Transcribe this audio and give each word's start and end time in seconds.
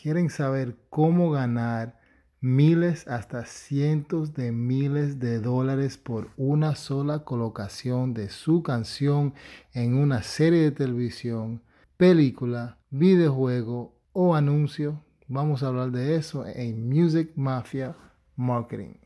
quieren 0.00 0.30
saber 0.30 0.76
cómo 0.90 1.30
ganar 1.30 2.00
miles 2.40 3.08
hasta 3.08 3.46
cientos 3.46 4.34
de 4.34 4.52
miles 4.52 5.18
de 5.18 5.40
dólares 5.40 5.96
por 5.96 6.28
una 6.36 6.74
sola 6.74 7.20
colocación 7.20 8.12
de 8.12 8.28
su 8.28 8.62
canción 8.62 9.34
en 9.72 9.94
una 9.94 10.22
serie 10.22 10.62
de 10.62 10.72
televisión, 10.72 11.62
película, 11.96 12.78
videojuego 12.90 13.94
o 14.12 14.34
anuncio. 14.34 15.02
Vamos 15.26 15.62
a 15.62 15.68
hablar 15.68 15.90
de 15.90 16.16
eso 16.16 16.44
en 16.46 16.88
Music 16.88 17.32
Mafia 17.34 17.96
Marketing. 18.36 19.03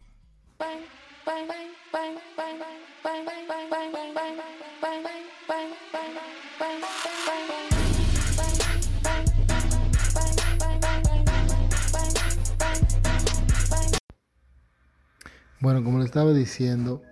Bueno, 15.69 15.85
como 15.85 15.99
le 15.99 16.07
estaba 16.07 16.33
diciendo, 16.33 17.03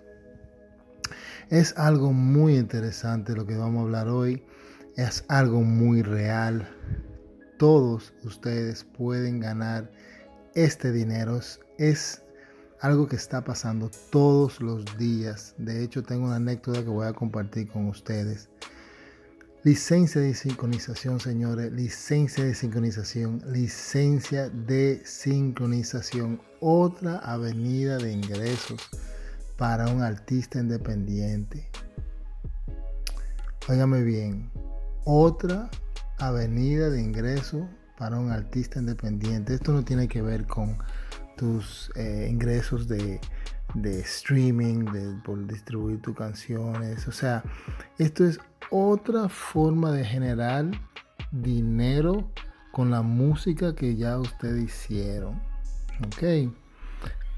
es 1.51 1.77
algo 1.77 2.15
muy 2.15 2.57
interesante 2.57 3.37
lo 3.37 3.45
que 3.45 3.55
vamos 3.55 3.81
a 3.81 3.83
hablar 3.83 4.09
hoy. 4.09 4.43
Es 4.97 5.27
algo 5.29 5.61
muy 5.61 6.01
real. 6.01 6.67
Todos 7.59 8.15
ustedes 8.25 8.85
pueden 8.85 9.41
ganar 9.41 9.93
este 10.55 10.91
dinero. 10.91 11.39
Es 11.77 12.23
algo 12.81 13.07
que 13.07 13.17
está 13.17 13.45
pasando 13.45 13.91
todos 14.09 14.63
los 14.63 14.87
días. 14.97 15.55
De 15.59 15.85
hecho, 15.85 16.03
tengo 16.03 16.25
una 16.25 16.37
anécdota 16.37 16.83
que 16.83 16.89
voy 16.89 17.07
a 17.09 17.13
compartir 17.13 17.69
con 17.69 17.89
ustedes. 17.89 18.49
Licencia 19.67 20.21
de 20.21 20.33
sincronización, 20.33 21.19
señores. 21.19 21.73
Licencia 21.73 22.45
de 22.45 22.55
sincronización. 22.55 23.43
Licencia 23.49 24.49
de 24.49 25.03
sincronización. 25.05 26.41
Otra 26.61 27.19
avenida 27.19 27.99
de 27.99 28.13
ingresos 28.13 28.81
para 29.57 29.89
un 29.89 30.03
artista 30.03 30.61
independiente. 30.61 31.69
Óigame 33.69 34.03
bien. 34.03 34.53
Otra 35.05 35.69
avenida 36.19 36.89
de 36.89 37.03
ingresos 37.03 37.67
para 37.99 38.21
un 38.21 38.31
artista 38.31 38.79
independiente. 38.79 39.55
Esto 39.55 39.73
no 39.73 39.85
tiene 39.85 40.07
que 40.07 40.23
ver 40.23 40.47
con 40.47 40.79
tus 41.37 41.91
eh, 41.97 42.29
ingresos 42.31 42.87
de, 42.87 43.21
de 43.75 43.99
streaming, 43.99 44.85
de, 44.93 45.21
por 45.25 45.45
distribuir 45.45 46.01
tus 46.01 46.15
canciones. 46.15 47.09
O 47.09 47.13
sea, 47.13 47.43
esto 47.99 48.25
es 48.25 48.39
otra 48.71 49.29
forma 49.29 49.93
de 49.93 50.05
generar 50.05 50.71
dinero 51.31 52.31
con 52.73 52.91
la 52.91 53.03
música 53.03 53.75
que 53.75 53.97
ya 53.97 54.19
ustedes 54.19 54.65
hicieron. 54.65 55.41
¿Ok? 56.07 56.53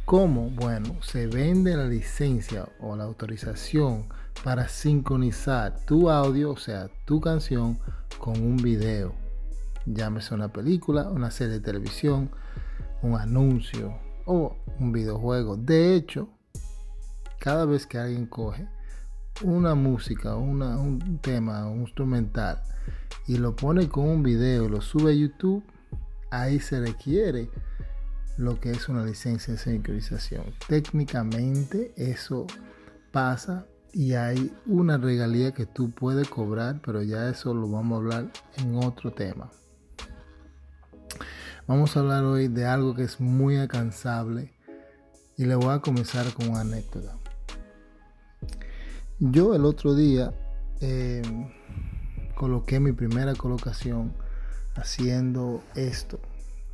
¿Cómo? 0.05 0.51
Bueno, 0.51 0.97
se 1.03 1.27
vende 1.27 1.77
la 1.77 1.85
licencia 1.85 2.67
o 2.81 2.97
la 2.97 3.05
autorización 3.05 4.09
para 4.43 4.69
sincronizar 4.69 5.85
tu 5.85 6.09
audio, 6.09 6.53
o 6.53 6.57
sea, 6.57 6.89
tu 7.05 7.21
canción, 7.21 7.79
con 8.19 8.41
un 8.41 8.57
video. 8.57 9.15
Llámese 9.85 10.35
una 10.35 10.53
película, 10.53 11.09
una 11.11 11.31
serie 11.31 11.55
de 11.55 11.61
televisión, 11.61 12.31
un 13.03 13.17
anuncio 13.17 13.99
o 14.25 14.57
un 14.81 14.93
videojuego. 14.93 15.57
De 15.57 15.95
hecho, 15.95 16.29
cada 17.39 17.65
vez 17.65 17.87
que 17.87 17.99
alguien 17.99 18.27
coge 18.27 18.67
una 19.43 19.75
música, 19.75 20.37
un 20.37 21.19
tema, 21.23 21.67
un 21.67 21.83
instrumental 21.83 22.63
y 23.27 23.37
lo 23.37 23.55
pone 23.55 23.89
con 23.89 24.09
un 24.09 24.23
video 24.23 24.67
y 24.67 24.71
lo 24.71 24.81
sube 24.81 25.13
a 25.13 25.15
YouTube, 25.15 25.63
ahí 26.31 26.61
se 26.61 26.81
requiere 26.81 27.51
lo 28.37 28.59
que 28.59 28.71
es 28.71 28.89
una 28.89 29.05
licencia 29.05 29.53
de 29.53 29.59
sincronización. 29.59 30.45
Técnicamente 30.67 31.93
eso 31.97 32.47
pasa 33.13 33.67
y 33.93 34.15
hay 34.15 34.53
una 34.67 34.97
regalía 34.97 35.53
que 35.53 35.67
tú 35.67 35.91
puedes 35.91 36.29
cobrar, 36.29 36.81
pero 36.85 37.03
ya 37.03 37.29
eso 37.29 37.53
lo 37.53 37.69
vamos 37.69 37.97
a 37.97 37.99
hablar 37.99 38.33
en 38.57 38.77
otro 38.77 39.13
tema. 39.13 39.51
Vamos 41.67 41.97
a 41.97 42.01
hablar 42.01 42.25
hoy 42.25 42.49
de 42.49 42.65
algo 42.65 42.95
que 42.95 43.03
es 43.03 43.21
muy 43.21 43.57
alcanzable 43.59 44.55
y 45.37 45.45
le 45.45 45.55
voy 45.55 45.75
a 45.75 45.81
comenzar 45.81 46.33
con 46.33 46.49
una 46.49 46.61
anécdota. 46.61 47.18
Yo 49.21 49.53
el 49.53 49.65
otro 49.65 49.97
día 49.97 50.33
eh, 50.81 51.23
coloqué 52.37 52.79
mi 52.79 52.93
primera 52.93 53.35
colocación 53.35 54.15
haciendo 54.77 55.61
esto 55.75 56.21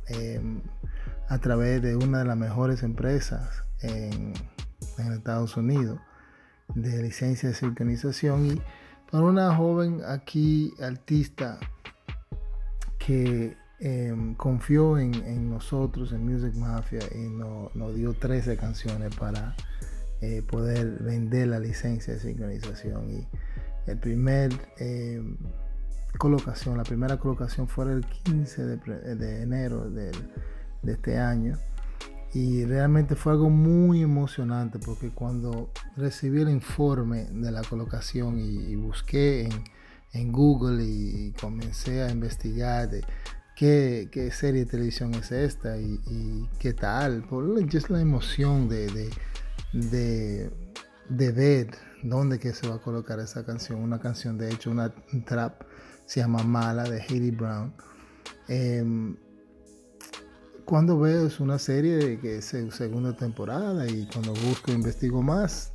eh, 0.09 0.39
a 1.27 1.39
través 1.39 1.81
de 1.81 1.95
una 1.95 2.19
de 2.19 2.25
las 2.25 2.37
mejores 2.37 2.83
empresas 2.83 3.63
en, 3.81 4.33
Estados 5.11 5.57
Unidos 5.57 5.99
de 6.75 7.01
licencia 7.01 7.49
de 7.49 7.55
sincronización. 7.55 8.45
Y 8.45 8.61
para 9.11 9.23
una 9.23 9.55
joven 9.55 10.01
aquí 10.07 10.71
artista 10.79 11.57
que 12.99 13.57
eh, 13.79 14.35
confió 14.37 14.99
en, 14.99 15.49
nosotros 15.49 16.11
en 16.11 16.23
Music 16.31 16.53
Mafia 16.53 17.01
y 17.11 17.27
nos 17.27 17.95
dio 17.95 18.13
13 18.13 18.55
canciones 18.55 19.15
para 19.15 19.55
eh, 20.25 20.41
poder 20.41 21.03
vender 21.03 21.47
la 21.49 21.59
licencia 21.59 22.13
de 22.13 22.19
sincronización. 22.19 23.11
Y 23.11 23.27
el 23.85 23.99
primer 23.99 24.51
eh, 24.79 25.21
colocación, 26.17 26.77
la 26.77 26.83
primera 26.83 27.17
colocación 27.17 27.67
fue 27.67 27.91
el 27.91 28.05
15 28.05 28.65
de, 28.65 29.41
enero 29.43 29.89
de 29.89 30.11
este 30.83 31.17
año. 31.17 31.57
Y 32.35 32.65
realmente 32.65 33.15
fue 33.15 33.31
algo 33.31 33.49
muy 33.49 34.01
emocionante 34.01 34.77
porque 34.77 35.09
cuando 35.09 35.71
recibí 35.95 36.41
el 36.41 36.49
informe 36.49 37.27
de 37.31 37.49
la 37.49 37.61
colocación 37.61 38.37
y, 38.37 38.75
busqué 38.75 39.47
en, 40.11 40.31
Google 40.33 40.83
y, 40.83 41.31
comencé 41.39 42.03
a 42.03 42.11
investigar 42.11 42.89
de 42.89 43.05
qué, 43.55 44.29
serie 44.33 44.65
de 44.65 44.69
televisión 44.69 45.13
es 45.13 45.31
esta 45.31 45.77
y, 45.77 46.49
qué 46.59 46.73
tal, 46.73 47.23
por 47.23 47.45
just 47.71 47.89
la 47.89 48.01
emoción 48.01 48.67
de 48.67 48.87
de, 48.87 49.09
ver 49.73 51.69
dónde 52.03 52.39
que 52.39 52.53
se 52.53 52.67
va 52.67 52.75
a 52.75 52.79
colocar 52.79 53.19
esa 53.19 53.45
canción. 53.45 53.81
Una 53.81 53.99
canción, 53.99 54.37
de 54.37 54.51
hecho, 54.51 54.71
una 54.71 54.93
trap, 55.25 55.63
se 56.05 56.19
llama 56.19 56.43
Mala 56.43 56.83
de 56.83 57.01
Hayley 57.01 57.31
Brown. 57.31 57.73
Em, 58.47 59.15
cuando 60.65 60.99
veo 60.99 61.27
es 61.27 61.39
una 61.39 61.59
serie 61.59 61.97
de 61.97 62.19
que 62.19 62.37
es 62.37 62.45
segunda 62.45 63.15
temporada 63.15 63.87
y 63.87 64.07
cuando 64.07 64.33
busco 64.33 64.71
e 64.71 64.73
investigo 64.73 65.21
más, 65.21 65.71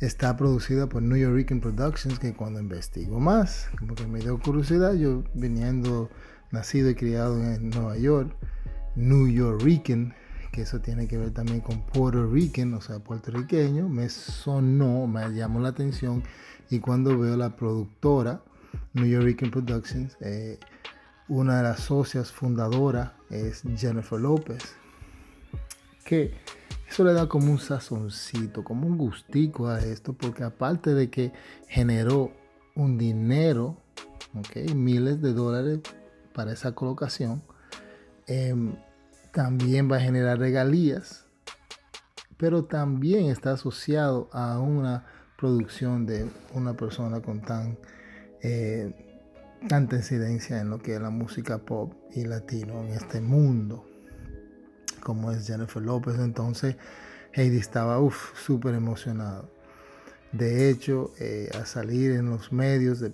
está 0.00 0.36
producida 0.36 0.88
por 0.88 1.02
New 1.02 1.16
York 1.16 1.60
Productions, 1.60 2.18
que 2.18 2.34
cuando 2.34 2.60
investigo 2.60 3.20
más, 3.20 3.68
como 3.78 3.94
que 3.94 4.06
me 4.06 4.20
dio 4.20 4.38
curiosidad, 4.38 4.94
yo 4.94 5.24
viniendo, 5.34 6.10
nacido 6.50 6.90
y 6.90 6.94
criado 6.94 7.42
en 7.42 7.70
Nueva 7.70 7.96
York, 7.96 8.34
New 8.94 9.28
Yorkican, 9.28 10.14
que 10.54 10.62
eso 10.62 10.80
tiene 10.80 11.08
que 11.08 11.18
ver 11.18 11.32
también 11.32 11.58
con 11.58 11.80
Puerto 11.80 12.30
Rican, 12.30 12.74
o 12.74 12.80
sea, 12.80 13.00
puertorriqueño, 13.00 13.88
me 13.88 14.08
sonó, 14.08 15.04
me 15.08 15.28
llamó 15.34 15.58
la 15.58 15.70
atención 15.70 16.22
y 16.70 16.78
cuando 16.78 17.18
veo 17.18 17.36
la 17.36 17.56
productora 17.56 18.40
New 18.92 19.04
York 19.04 19.50
Productions, 19.50 20.16
eh, 20.20 20.60
una 21.26 21.56
de 21.56 21.64
las 21.64 21.80
socias 21.80 22.30
fundadoras 22.30 23.10
es 23.30 23.64
Jennifer 23.76 24.20
López, 24.20 24.62
que 26.04 26.32
eso 26.88 27.02
le 27.02 27.14
da 27.14 27.28
como 27.28 27.50
un 27.50 27.58
sazoncito, 27.58 28.62
como 28.62 28.86
un 28.86 28.96
gustico 28.96 29.66
a 29.66 29.80
esto, 29.80 30.12
porque 30.12 30.44
aparte 30.44 30.94
de 30.94 31.10
que 31.10 31.32
generó 31.66 32.30
un 32.76 32.96
dinero, 32.96 33.76
okay, 34.38 34.72
miles 34.72 35.20
de 35.20 35.32
dólares 35.32 35.80
para 36.32 36.52
esa 36.52 36.76
colocación, 36.76 37.42
eh, 38.28 38.54
también 39.34 39.90
va 39.90 39.96
a 39.96 40.00
generar 40.00 40.38
regalías, 40.38 41.26
pero 42.38 42.64
también 42.64 43.26
está 43.26 43.52
asociado 43.52 44.30
a 44.32 44.60
una 44.60 45.06
producción 45.36 46.06
de 46.06 46.30
una 46.54 46.74
persona 46.74 47.20
con 47.20 47.42
tan 47.42 47.76
eh, 48.42 48.92
tanta 49.68 49.96
incidencia 49.96 50.60
en 50.60 50.70
lo 50.70 50.78
que 50.78 50.94
es 50.94 51.00
la 51.00 51.10
música 51.10 51.58
pop 51.58 51.94
y 52.14 52.24
latino 52.24 52.84
en 52.84 52.92
este 52.92 53.20
mundo, 53.20 53.84
como 55.02 55.32
es 55.32 55.46
Jennifer 55.46 55.82
López. 55.82 56.18
Entonces, 56.18 56.76
Heidi 57.32 57.58
estaba 57.58 57.98
súper 58.34 58.74
emocionado. 58.74 59.53
De 60.36 60.68
hecho, 60.68 61.12
eh, 61.20 61.48
a 61.54 61.64
salir 61.64 62.10
en 62.10 62.28
los 62.28 62.52
medios 62.52 62.98
de 62.98 63.10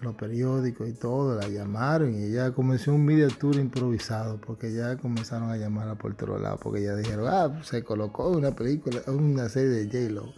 los 0.00 0.14
periódicos 0.14 0.88
y 0.88 0.94
todo, 0.94 1.38
la 1.38 1.46
llamaron 1.46 2.14
y 2.14 2.24
ella 2.24 2.52
comenzó 2.52 2.94
un 2.94 3.04
video 3.04 3.28
tour 3.28 3.56
improvisado 3.56 4.40
porque 4.40 4.72
ya 4.72 4.96
comenzaron 4.96 5.50
a 5.50 5.58
llamarla 5.58 5.96
por 5.96 6.12
otro 6.12 6.38
lado 6.38 6.58
porque 6.58 6.82
ya 6.82 6.96
dijeron, 6.96 7.26
ah, 7.28 7.60
se 7.64 7.84
colocó 7.84 8.30
una 8.30 8.52
película, 8.52 9.02
una 9.08 9.50
serie 9.50 9.68
de 9.68 9.84
J-Lo. 9.84 10.32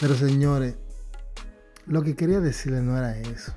Pero 0.00 0.14
señores, 0.14 0.76
lo 1.86 2.02
que 2.02 2.14
quería 2.14 2.38
decirle 2.38 2.80
no 2.80 2.96
era 2.96 3.18
eso. 3.18 3.52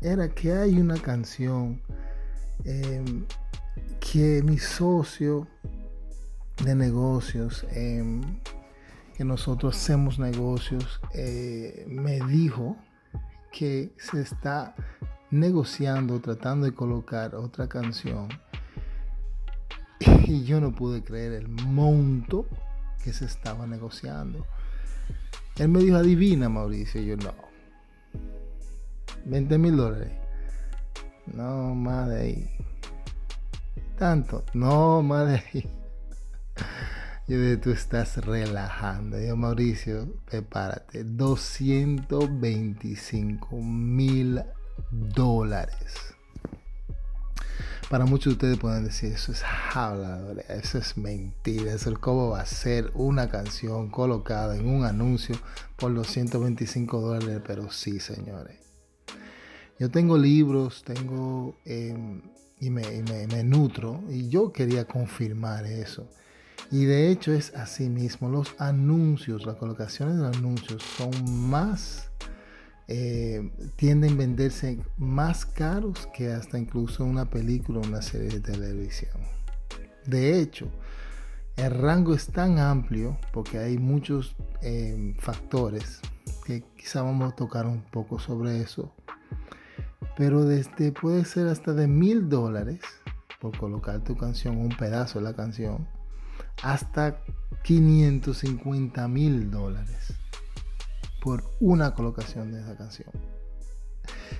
Era 0.00 0.28
que 0.28 0.52
hay 0.52 0.80
una 0.80 1.02
canción 1.02 1.82
em, 2.64 3.24
que 3.98 4.40
mi 4.44 4.58
socio 4.58 5.48
de 6.64 6.76
negocios, 6.76 7.66
em, 7.72 8.20
que 9.16 9.24
nosotros 9.24 9.76
hacemos 9.76 10.18
negocios, 10.18 11.00
eh, 11.14 11.84
me 11.88 12.20
dijo 12.20 12.76
que 13.50 13.92
se 13.98 14.22
está 14.22 14.74
negociando, 15.30 16.20
tratando 16.20 16.66
de 16.66 16.72
colocar 16.72 17.34
otra 17.34 17.68
canción. 17.68 18.28
Y 20.26 20.44
yo 20.44 20.60
no 20.60 20.72
pude 20.74 21.02
creer 21.02 21.32
el 21.32 21.48
monto 21.48 22.46
que 23.02 23.12
se 23.12 23.24
estaba 23.24 23.66
negociando. 23.66 24.46
Él 25.56 25.68
me 25.68 25.80
dijo, 25.80 25.96
adivina, 25.96 26.48
Mauricio. 26.48 27.00
Yo, 27.02 27.16
no. 27.16 27.34
20 29.26 29.58
mil 29.58 29.76
dólares. 29.76 30.12
No, 31.34 31.74
ahí. 31.90 32.48
Tanto. 33.98 34.44
No, 34.54 35.02
ahí. 35.14 35.68
Yo 37.28 37.40
dije, 37.40 37.56
tú 37.56 37.70
estás 37.70 38.16
relajando. 38.16 39.20
Yo, 39.20 39.36
Mauricio, 39.36 40.12
prepárate. 40.26 41.04
225 41.04 43.56
mil 43.56 44.42
dólares. 44.90 46.12
Para 47.92 48.06
muchos 48.06 48.32
de 48.32 48.32
ustedes 48.32 48.58
pueden 48.58 48.84
decir, 48.84 49.12
eso 49.12 49.32
es 49.32 49.42
hablador, 49.74 50.42
eso 50.48 50.78
es 50.78 50.96
mentira, 50.96 51.74
eso 51.74 51.90
es 51.90 51.98
cómo 51.98 52.30
va 52.30 52.40
a 52.40 52.46
ser 52.46 52.90
una 52.94 53.28
canción 53.28 53.90
colocada 53.90 54.56
en 54.56 54.66
un 54.66 54.86
anuncio 54.86 55.36
por 55.76 55.90
los 55.90 56.06
125 56.06 57.02
dólares, 57.02 57.42
pero 57.46 57.70
sí, 57.70 58.00
señores. 58.00 58.56
Yo 59.78 59.90
tengo 59.90 60.16
libros, 60.16 60.82
tengo 60.84 61.54
em, 61.66 62.22
y, 62.60 62.70
me, 62.70 62.82
nutro 63.44 64.02
y 64.08 64.28
yo 64.28 64.52
quería 64.52 64.86
confirmar 64.86 65.66
eso. 65.66 66.08
Y 66.72 66.86
de 66.86 67.10
hecho 67.10 67.32
es 67.32 67.54
así 67.54 67.88
mismo, 67.88 68.28
los 68.28 68.54
anuncios, 68.58 69.46
las 69.46 69.56
colocaciones 69.56 70.18
de 70.18 70.26
anuncios 70.26 70.82
son 70.82 71.12
más 71.48 72.10
eh, 72.88 73.50
tienden 73.76 74.14
a 74.14 74.16
venderse 74.16 74.78
más 74.98 75.46
caros 75.46 76.08
que 76.12 76.32
hasta 76.32 76.58
incluso 76.58 77.04
una 77.04 77.30
película 77.30 77.78
o 77.78 77.86
una 77.86 78.02
serie 78.02 78.28
de 78.28 78.40
televisión. 78.40 79.12
De 80.06 80.40
hecho, 80.40 80.68
el 81.56 81.70
rango 81.70 82.14
es 82.14 82.26
tan 82.26 82.58
amplio 82.58 83.18
porque 83.32 83.58
hay 83.58 83.78
muchos 83.78 84.34
eh, 84.62 85.14
factores 85.20 86.00
que 86.44 86.64
quizá 86.76 87.02
vamos 87.02 87.32
a 87.32 87.36
tocar 87.36 87.66
un 87.66 87.82
poco 87.82 88.18
sobre 88.18 88.60
eso. 88.60 88.92
Pero 90.16 90.44
desde 90.44 90.92
puede 90.92 91.24
ser 91.24 91.46
hasta 91.46 91.72
de 91.72 91.86
mil 91.86 92.28
dólares 92.28 92.80
por 93.40 93.56
colocar 93.56 94.02
tu 94.02 94.16
canción, 94.16 94.58
un 94.58 94.76
pedazo 94.76 95.18
de 95.18 95.24
la 95.24 95.34
canción, 95.34 95.86
hasta 96.62 97.18
550 97.62 99.08
mil 99.08 99.50
dólares 99.50 100.14
por 101.22 101.44
una 101.60 101.94
colocación 101.94 102.52
de 102.52 102.60
esa 102.60 102.76
canción. 102.76 103.10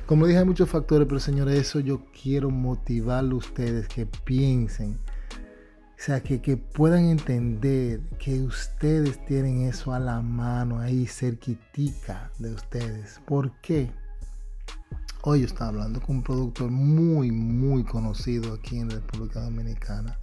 Como 0.06 0.26
dije, 0.26 0.40
hay 0.40 0.44
muchos 0.44 0.68
factores, 0.68 1.06
pero 1.06 1.20
señores, 1.20 1.58
eso 1.58 1.80
yo 1.80 2.02
quiero 2.20 2.50
motivarle 2.50 3.32
a 3.32 3.36
ustedes 3.36 3.86
que 3.86 4.06
piensen, 4.06 4.98
o 5.34 6.04
sea, 6.04 6.20
que, 6.20 6.40
que 6.40 6.56
puedan 6.56 7.04
entender 7.04 8.00
que 8.18 8.42
ustedes 8.42 9.24
tienen 9.24 9.62
eso 9.62 9.94
a 9.94 10.00
la 10.00 10.20
mano, 10.20 10.80
ahí 10.80 11.06
cerquitica 11.06 12.32
de 12.40 12.52
ustedes. 12.52 13.20
¿Por 13.24 13.52
qué? 13.60 13.92
Hoy 15.22 15.40
yo 15.40 15.46
estaba 15.46 15.68
hablando 15.68 16.00
con 16.00 16.16
un 16.16 16.22
productor 16.24 16.72
muy, 16.72 17.30
muy 17.30 17.84
conocido 17.84 18.54
aquí 18.54 18.80
en 18.80 18.90
República 18.90 19.40
Dominicana 19.40 20.18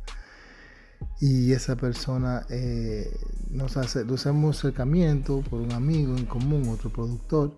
y 1.19 1.51
esa 1.51 1.75
persona 1.75 2.45
eh, 2.49 3.11
nos 3.49 3.77
hace, 3.77 4.05
nos 4.05 4.21
hacemos 4.21 4.57
acercamiento 4.57 5.41
por 5.41 5.61
un 5.61 5.71
amigo 5.73 6.15
en 6.15 6.25
común, 6.25 6.69
otro 6.69 6.89
productor, 6.89 7.53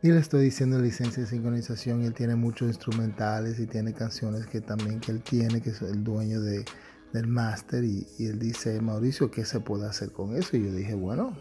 y 0.00 0.12
le 0.12 0.18
estoy 0.18 0.44
diciendo 0.44 0.78
licencia 0.78 1.24
de 1.24 1.28
sincronización, 1.28 2.02
él 2.02 2.14
tiene 2.14 2.36
muchos 2.36 2.68
instrumentales 2.68 3.58
y 3.58 3.66
tiene 3.66 3.94
canciones 3.94 4.46
que 4.46 4.60
también 4.60 5.00
que 5.00 5.10
él 5.10 5.22
tiene, 5.22 5.60
que 5.60 5.70
es 5.70 5.82
el 5.82 6.04
dueño 6.04 6.40
de, 6.40 6.64
del 7.12 7.26
máster, 7.26 7.82
y, 7.82 8.06
él 8.20 8.38
dice, 8.38 8.80
Mauricio, 8.80 9.30
¿qué 9.30 9.44
se 9.44 9.58
puede 9.58 9.86
hacer 9.86 10.12
con 10.12 10.36
eso? 10.36 10.56
Y 10.56 10.64
yo 10.64 10.72
dije, 10.72 10.94
bueno, 10.94 11.36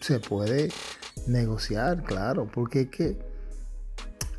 se 0.00 0.20
puede 0.20 0.70
negociar, 1.26 2.02
claro, 2.02 2.50
porque 2.52 2.88
que 2.88 3.18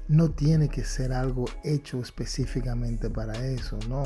no 0.08 0.32
tiene 0.32 0.68
que 0.68 0.84
ser 0.84 1.14
algo 1.14 1.46
hecho 1.64 2.02
específicamente 2.02 3.10
para 3.12 3.46
eso, 3.46 3.78
no 3.88 4.04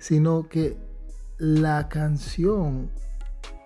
sino 0.00 0.48
que 0.48 0.76
la 1.38 1.88
canción 1.88 2.90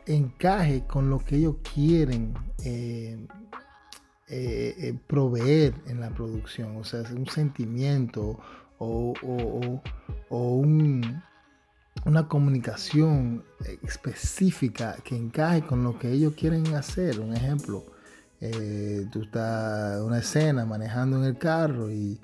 encaje 0.04 0.84
con 0.86 1.08
lo 1.08 1.20
que 1.20 1.36
ellos 1.36 1.56
quieren 1.74 2.34
eh, 2.62 3.26
eh, 4.28 4.74
eh, 4.78 4.98
proveer 5.06 5.74
en 5.86 6.00
la 6.00 6.10
producción, 6.10 6.76
o 6.76 6.84
sea, 6.84 7.02
un 7.16 7.26
sentimiento 7.26 8.38
o, 8.78 9.14
una 12.04 12.28
comunicación 12.28 13.44
específica 13.82 14.96
que 15.04 15.16
encaje 15.16 15.62
con 15.62 15.84
lo 15.84 15.98
que 15.98 16.10
ellos 16.10 16.34
quieren 16.34 16.74
hacer. 16.74 17.20
Un 17.20 17.34
ejemplo, 17.34 17.84
tú 19.10 19.22
estás 19.22 19.98
en 19.98 20.02
una 20.02 20.18
escena 20.18 20.66
manejando 20.66 21.16
en 21.18 21.24
el 21.24 21.38
carro 21.38 21.90
y 21.90 22.20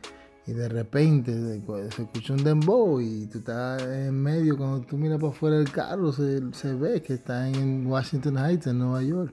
y 0.51 0.53
de 0.53 0.69
repente 0.69 1.33
se 1.33 2.03
escucha 2.03 2.33
un 2.33 2.43
dembow 2.43 3.01
y 3.01 3.27
tú 3.27 3.39
estás 3.39 3.83
en 3.83 4.21
medio, 4.21 4.57
cuando 4.57 4.81
tú 4.81 4.97
miras 4.97 5.21
para 5.21 5.33
afuera 5.33 5.57
del 5.57 5.71
carro, 5.71 6.13
se, 6.13 6.41
ve 6.75 7.01
que 7.03 7.15
está 7.15 7.49
en 7.49 7.87
Washington 7.87 8.37
Heights, 8.37 8.67
en 8.67 8.81
Nueva 8.81 9.01
York. 9.05 9.33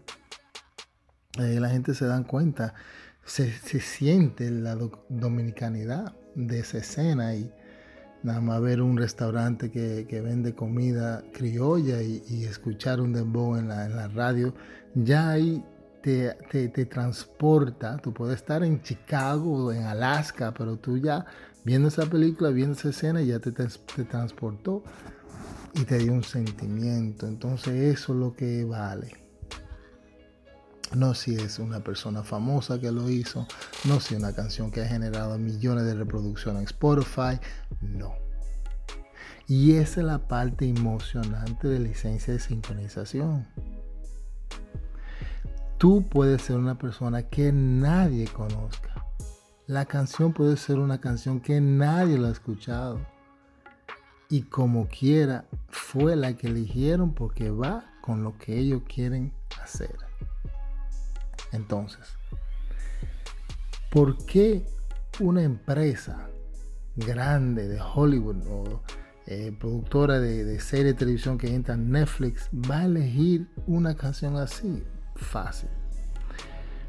Ahí 1.39 1.59
la 1.59 1.69
gente 1.69 1.95
se 1.95 2.05
da 2.05 2.21
cuenta, 2.23 2.75
se, 3.25 3.49
siente 3.79 4.51
la 4.51 4.77
dominicanidad 5.09 6.13
de 6.35 6.59
esa 6.59 6.77
escena 6.77 7.33
y 7.33 7.51
nada 8.21 8.39
más 8.39 8.61
ver 8.61 8.83
un 8.83 8.95
restaurante 8.95 9.71
que, 9.71 10.21
vende 10.21 10.53
comida 10.53 11.23
criolla 11.33 11.99
y, 12.03 12.43
escuchar 12.43 13.01
un 13.01 13.13
dembow 13.13 13.55
en 13.55 13.69
la, 13.69 13.87
en 13.87 13.95
la 13.95 14.07
radio, 14.07 14.53
ya 14.93 15.31
ahí 15.31 15.63
te, 16.07 16.85
transporta. 16.85 17.97
Tú 17.97 18.13
puedes 18.13 18.37
estar 18.37 18.63
en 18.63 18.81
Chicago 18.81 19.65
o 19.65 19.71
en 19.71 19.83
Alaska, 19.83 20.53
pero 20.53 20.77
tú 20.77 20.97
ya 20.97 21.25
viendo 21.63 21.89
esa 21.89 22.05
película, 22.05 22.49
viendo 22.49 22.77
esa 22.77 22.89
escena, 22.89 23.21
ya 23.21 23.39
te, 23.39 23.51
transportó 23.51 24.83
y 25.73 25.83
te 25.83 25.97
dio 25.97 26.13
un 26.13 26.23
sentimiento. 26.23 27.27
Entonces 27.27 27.95
eso 27.97 28.13
es 28.13 28.19
lo 28.19 28.33
que 28.33 28.63
vale. 28.63 29.15
No 30.95 31.13
si 31.13 31.35
es 31.35 31.59
una 31.59 31.83
persona 31.83 32.23
famosa 32.23 32.79
que 32.79 32.91
lo 32.91 33.09
hizo, 33.09 33.45
no 33.83 33.99
si 33.99 34.15
una 34.15 34.33
canción 34.33 34.71
que 34.71 34.81
ha 34.81 34.87
generado 34.87 35.37
millones 35.37 35.83
de 35.83 35.95
reproducciones 35.95 36.61
en 36.61 36.65
Spotify, 36.67 37.41
no. 37.81 38.13
Y 39.49 39.73
esa 39.73 39.99
es 39.99 40.05
la 40.05 40.27
parte 40.27 40.65
emocionante 40.67 41.67
de 41.67 41.79
licencia 41.79 42.33
de 42.33 42.39
sincronización. 42.39 43.45
Tú 45.77 46.03
puedes 46.09 46.41
ser 46.41 46.55
una 46.57 46.79
persona 46.79 47.21
que 47.21 47.51
nadie 47.51 48.25
conozca. 48.25 49.05
La 49.67 49.85
canción 49.85 50.33
puede 50.33 50.57
ser 50.57 50.79
una 50.79 50.99
canción 50.99 51.39
que 51.39 51.61
nadie 51.61 52.17
la 52.17 52.29
ha 52.29 52.31
escuchado. 52.31 52.99
Y 54.27 54.41
como 54.43 54.87
quiera, 54.87 55.45
fue 55.67 56.15
la 56.15 56.33
que 56.35 56.47
eligieron 56.47 57.13
porque 57.13 57.51
va 57.51 57.85
con 58.01 58.23
lo 58.23 58.39
que 58.39 58.57
ellos 58.57 58.81
quieren 58.91 59.33
hacer. 59.61 59.95
Entonces, 61.51 62.17
¿por 63.91 64.25
qué 64.25 64.65
una 65.19 65.43
empresa 65.43 66.27
grande 66.95 67.67
de 67.67 67.79
Hollywood 67.79 68.47
o 68.47 68.81
eh, 69.27 69.55
productora 69.59 70.19
de, 70.19 70.43
de 70.43 70.59
serie 70.59 70.85
de 70.85 70.93
televisión 70.95 71.37
que 71.37 71.53
entra 71.53 71.75
en 71.75 71.91
Netflix 71.91 72.49
va 72.53 72.79
a 72.79 72.85
elegir 72.85 73.47
una 73.67 73.95
canción 73.95 74.37
así? 74.37 74.83
Fácil. 75.17 75.69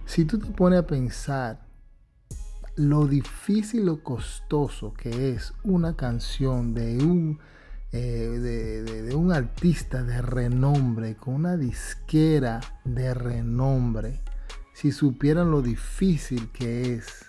Si 0.07 0.25
tú 0.25 0.39
te 0.39 0.47
pones 0.47 0.79
a 0.79 0.87
pensar 0.87 1.69
lo 2.77 3.07
difícil 3.07 3.89
o 3.89 4.03
costoso 4.03 4.95
que 4.95 5.31
es 5.31 5.53
una 5.65 5.97
canción 5.97 6.75
de 6.75 6.99
un, 6.99 7.41
eh, 7.93 9.03
de, 9.07 9.15
un 9.17 9.33
artista 9.33 10.05
de 10.05 10.23
renombre, 10.23 11.17
con 11.17 11.35
una 11.35 11.57
disquera 11.57 12.61
de 12.85 13.15
renombre, 13.15 14.23
si 14.75 14.93
supieran 14.93 15.51
lo 15.51 15.61
difícil 15.61 16.53
que 16.53 16.95
es, 16.95 17.27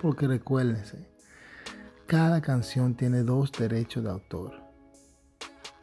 porque 0.00 0.26
recuérdense, 0.26 1.06
cada 2.06 2.40
canción 2.40 2.96
tiene 2.96 3.22
dos 3.22 3.52
derechos 3.52 4.02
de 4.02 4.10
autor. 4.10 4.61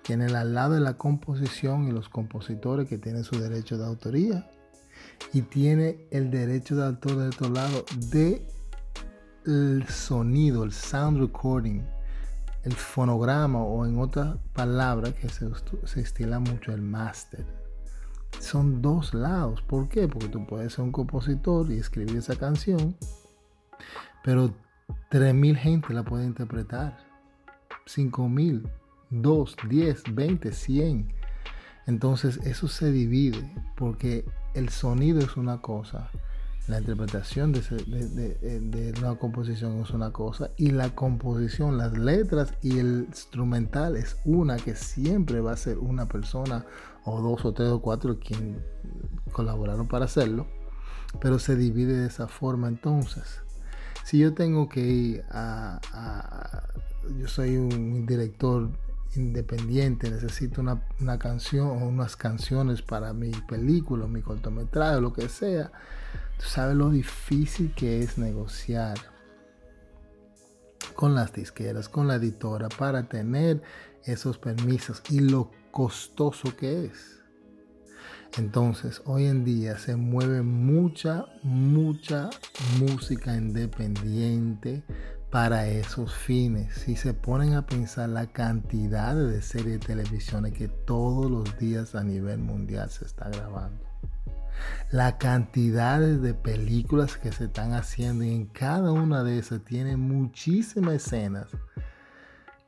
Tiene 0.10 0.26
al 0.26 0.56
lado 0.56 0.74
de 0.74 0.80
la 0.80 0.96
composición 0.96 1.88
y 1.88 1.92
los 1.92 2.10
compositores 2.10 2.90
que 2.90 2.98
tienen 2.98 3.24
su 3.24 3.40
derecho 3.40 3.78
de 3.78 3.86
autoría. 3.86 4.50
Y 5.34 5.44
tiene 5.44 6.08
el 6.10 6.32
derecho 6.32 6.76
de 6.76 6.88
autor 6.88 7.18
del 7.18 7.28
otro 7.28 7.50
lado 7.50 7.86
de 8.10 8.44
el 9.46 9.88
sonido, 9.88 10.64
el 10.64 10.72
sound 10.72 11.20
recording, 11.20 11.84
el 12.64 12.74
fonograma 12.74 13.62
o 13.62 13.86
en 13.86 14.00
otra 14.00 14.40
palabra 14.54 15.12
que 15.12 15.30
se, 15.30 15.48
se 15.86 16.02
estila 16.02 16.40
mucho, 16.40 16.72
el 16.72 16.82
master. 16.82 17.46
Son 18.40 18.82
dos 18.82 19.14
lados. 19.14 19.62
¿Por 19.62 19.90
qué? 19.90 20.08
Porque 20.08 20.30
tú 20.30 20.44
puedes 20.48 20.74
ser 20.74 20.86
un 20.86 20.92
compositor 20.92 21.70
y 21.70 21.78
escribir 21.78 22.18
esa 22.18 22.36
canción, 22.36 22.98
pero 24.24 24.56
3.000 25.12 25.56
gente 25.56 25.94
la 25.94 26.02
puede 26.02 26.26
interpretar. 26.26 26.98
5.000, 27.86 28.68
2, 29.10 29.58
10, 29.68 30.04
20, 30.14 30.52
100. 30.52 31.14
Entonces 31.88 32.38
eso 32.44 32.68
se 32.68 32.92
divide 32.92 33.52
porque 33.76 34.26
el 34.54 34.70
sonido 34.70 35.20
es 35.20 35.38
una 35.38 35.62
cosa, 35.62 36.12
la 36.68 36.80
interpretación 36.80 37.52
de, 37.52 37.62
de, 37.62 38.94
una 39.00 39.16
composición 39.16 39.82
es 39.82 39.90
una 39.90 40.12
cosa 40.12 40.52
y 40.56 40.70
la 40.70 40.94
composición, 40.94 41.80
las 41.80 41.98
letras 41.98 42.54
y 42.62 42.78
el 42.78 43.06
instrumental 43.08 43.96
es 43.96 44.18
una 44.24 44.58
que 44.58 44.76
siempre 44.76 45.42
va 45.42 45.54
a 45.54 45.58
ser 45.58 45.80
una 45.80 46.08
persona 46.08 46.66
o 47.06 47.22
dos 47.22 47.44
o 47.44 47.54
tres 47.54 47.70
o 47.70 47.82
cuatro 47.82 48.20
quien 48.20 48.64
colaboraron 49.32 49.88
para 49.88 50.06
hacerlo, 50.06 50.46
pero 51.20 51.40
se 51.40 51.56
divide 51.56 51.98
de 51.98 52.08
esa 52.08 52.28
forma 52.28 52.68
entonces. 52.68 53.42
Si 54.04 54.20
yo 54.20 54.36
tengo 54.36 54.70
que 54.70 54.82
ir 54.82 55.24
a 55.32 55.80
yo 57.18 57.28
soy 57.28 57.58
un 57.58 58.06
director 58.06 58.70
independiente, 59.16 60.10
necesito 60.10 60.62
una, 60.62 60.84
una, 61.00 61.18
canción 61.18 61.68
o 61.68 61.88
unas 61.88 62.16
canciones 62.16 62.82
para 62.82 63.14
mi 63.14 63.32
película, 63.32 64.08
mi 64.08 64.22
cortometraje, 64.22 65.02
lo 65.02 65.14
que 65.14 65.30
sea, 65.30 65.72
tú 66.38 66.46
sabes 66.46 66.76
lo 66.76 66.90
difícil 66.90 67.74
que 67.74 68.02
es 68.02 68.18
negociar 68.18 68.98
con 70.96 71.16
las 71.16 71.34
disqueras, 71.34 71.90
con 71.90 72.08
la 72.08 72.16
editora, 72.16 72.70
para 72.70 73.08
tener 73.08 73.62
esos 74.04 74.38
permisos 74.38 75.02
y 75.10 75.22
lo 75.22 75.52
costoso 75.72 76.56
que 76.56 76.86
es. 76.86 77.20
Entonces, 78.38 79.02
hoy 79.06 79.26
en 79.26 79.44
día 79.44 79.78
se 79.80 79.96
mueve 79.96 80.42
mucha, 80.42 81.26
mucha 81.42 82.30
música 82.80 83.36
independiente 83.36 84.84
para 85.30 85.68
esos 85.68 86.14
fines. 86.14 86.74
Si 86.74 86.96
se 86.96 87.14
ponen 87.14 87.54
a 87.54 87.66
pensar 87.66 88.10
la 88.10 88.28
cantidad 88.28 89.16
de 89.16 89.42
series 89.42 89.80
de 89.80 89.88
televisión 89.88 90.52
que 90.52 90.68
todos 90.68 91.30
los 91.30 91.58
días 91.60 91.96
a 91.96 92.04
nivel 92.04 92.40
mundial 92.40 92.90
se 92.90 93.06
está 93.06 93.30
grabando. 93.30 93.86
La 94.92 95.18
cantidad 95.18 96.00
de 96.00 96.34
películas 96.34 97.18
que 97.18 97.32
se 97.32 97.46
están 97.46 97.74
haciendo 97.74 98.26
y 98.26 98.34
en 98.34 98.46
cada 98.48 98.92
una 98.92 99.24
de 99.24 99.40
esas 99.40 99.64
tiene 99.64 99.98
muchísimas 99.98 100.96
escenas. 100.96 101.48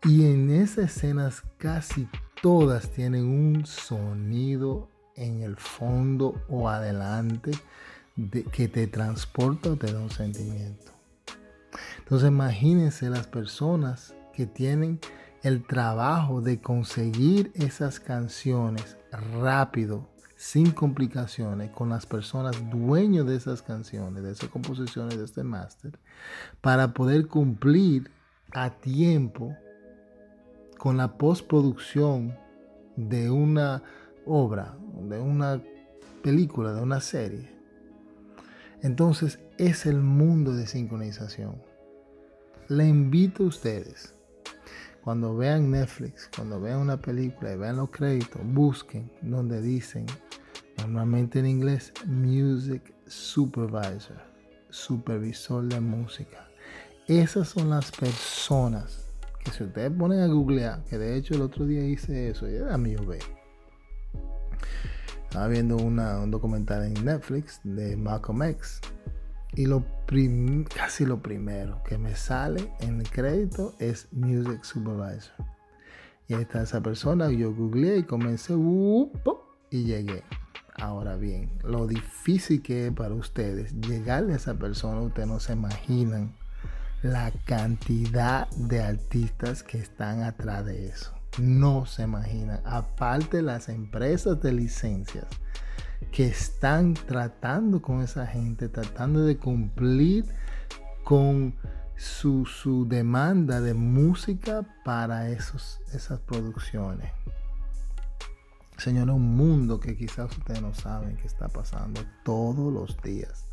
Y 0.04 0.26
en 0.26 0.50
esas 0.52 0.96
escenas 0.96 1.44
casi 1.58 2.08
todas 2.42 2.90
tienen 2.92 3.26
un 3.26 3.66
sonido 3.66 4.90
en 5.16 5.42
el 5.42 5.58
fondo 5.58 6.42
o 6.48 6.70
adelante 6.70 7.52
que 8.52 8.68
te 8.68 8.88
transporta 8.88 9.72
o 9.72 9.76
te 9.76 9.92
da 9.92 10.00
un 10.00 10.10
sentimiento. 10.10 11.01
Entonces 12.00 12.30
imagínense 12.30 13.10
las 13.10 13.28
personas 13.28 14.14
que 14.34 14.46
tienen 14.46 15.00
el 15.44 15.66
trabajo 15.66 16.42
de 16.42 16.60
conseguir 16.60 17.52
esas 17.56 18.00
canciones 18.00 18.98
rápido, 19.40 20.10
sin 20.36 20.72
complicaciones, 20.72 21.72
con 21.72 21.90
las 21.90 22.06
personas 22.06 22.56
dueños 22.70 23.28
de 23.28 23.36
esas 23.36 23.62
canciones, 23.62 24.24
de 24.24 24.32
esas 24.32 24.50
composiciones, 24.50 25.18
de 25.18 25.26
este 25.26 25.44
máster, 25.44 26.00
para 26.62 26.94
poder 26.94 27.28
cumplir 27.28 28.10
a 28.52 28.72
tiempo 28.72 29.56
con 30.78 30.98
la 30.98 31.18
postproducción 31.18 32.36
de 32.96 33.30
una 33.30 33.84
obra, 34.26 34.76
de 35.04 35.20
una 35.20 35.62
película, 36.24 36.74
de 36.74 36.82
una 36.82 37.02
serie. 37.02 37.61
Entonces 38.82 39.40
es 39.58 39.86
el 39.86 40.02
mundo 40.02 40.54
de 40.56 40.68
sincronización 40.68 41.72
le 42.72 42.88
invito 42.88 43.44
a 43.44 43.48
ustedes, 43.48 44.14
cuando 45.04 45.36
vean 45.36 45.72
Netflix, 45.72 46.30
cuando 46.34 46.62
vean 46.62 46.80
una 46.80 46.96
película 46.96 47.52
y 47.52 47.58
vean 47.58 47.76
los 47.76 47.90
créditos, 47.90 48.42
busquen 48.46 49.12
donde 49.22 49.62
dicen, 49.62 50.06
normalmente 50.78 51.40
en 51.40 51.48
inglés, 51.48 51.92
Music 52.06 52.82
Supervisor, 53.08 54.22
supervisor 54.70 55.66
de 55.66 55.82
música. 55.82 56.48
Esas 57.08 57.50
son 57.50 57.72
las 57.72 57.92
personas 57.92 59.04
que 59.44 59.52
si 59.52 59.66
ustedes 59.66 59.92
ponen 59.92 60.22
a 60.22 60.28
googlear, 60.28 60.82
que 60.86 60.98
de 60.98 61.18
hecho 61.18 61.36
el 61.36 61.42
otro 61.42 61.66
día 61.66 61.84
hice 61.84 62.30
eso, 62.30 62.50
y 62.50 62.56
era 62.56 62.78
mío 62.78 63.06
ver. 63.06 63.24
Estaba 65.32 65.48
viendo 65.48 65.78
un 65.78 66.30
documental 66.30 66.84
en 66.84 67.06
Netflix 67.06 67.62
de 67.64 67.96
Malcolm 67.96 68.44
X 68.44 68.82
y 69.54 69.66
lo 69.66 69.86
casi 70.76 71.06
lo 71.06 71.22
primero 71.22 71.82
que 71.86 71.98
me 71.98 72.18
sale 72.18 72.74
en 72.82 73.00
el 73.00 73.10
crédito 73.10 73.74
es 73.80 74.10
Music 74.12 74.62
Supervisor. 74.66 75.32
Y 76.28 76.34
ahí 76.34 76.42
está 76.42 76.64
esa 76.64 76.82
persona, 76.82 77.32
yo 77.32 77.56
googleé 77.56 78.00
y 78.00 78.04
comencé 78.04 78.56
y 79.70 79.86
llegué. 79.86 80.22
Ahora 80.76 81.16
bien, 81.16 81.50
lo 81.64 81.88
difícil 81.88 82.62
que 82.62 82.88
es 82.88 82.94
para 82.94 83.16
ustedes 83.16 83.72
llegarle 83.80 84.34
a 84.34 84.36
esa 84.36 84.56
persona, 84.56 85.00
ustedes 85.00 85.30
no 85.30 85.40
se 85.40 85.54
imaginan 85.54 86.36
la 87.04 87.32
cantidad 87.46 88.50
de 88.50 88.84
artistas 88.84 89.64
que 89.64 89.78
están 89.78 90.24
atrás 90.24 90.66
de 90.66 90.88
eso. 90.88 91.21
No 91.40 91.86
se 91.86 92.04
imaginan. 92.04 92.62
Aparte 92.66 93.42
las 93.42 93.70
empresas 93.70 94.42
de 94.42 94.54
licencias 94.54 95.26
que 96.12 96.28
están 96.28 96.94
tratando 96.94 97.82
con 97.82 98.02
esa 98.02 98.28
gente, 98.28 98.68
tratando 98.68 99.24
de 99.24 99.38
cumplir 99.38 100.26
con 101.04 101.56
su, 101.96 102.86
demanda 102.88 103.62
de 103.62 103.74
música 103.74 104.66
para 104.84 105.30
esos, 105.30 105.80
esas 105.94 106.20
producciones. 106.20 107.12
Señor, 108.78 109.12
un 109.12 109.36
mundo 109.36 109.80
que 109.80 109.96
quizás 109.96 110.36
ustedes 110.36 110.62
no 110.62 110.74
saben 110.74 111.16
que 111.16 111.28
está 111.28 111.48
pasando 111.48 112.02
todos 112.24 112.74
los 112.74 113.00
días. 113.04 113.46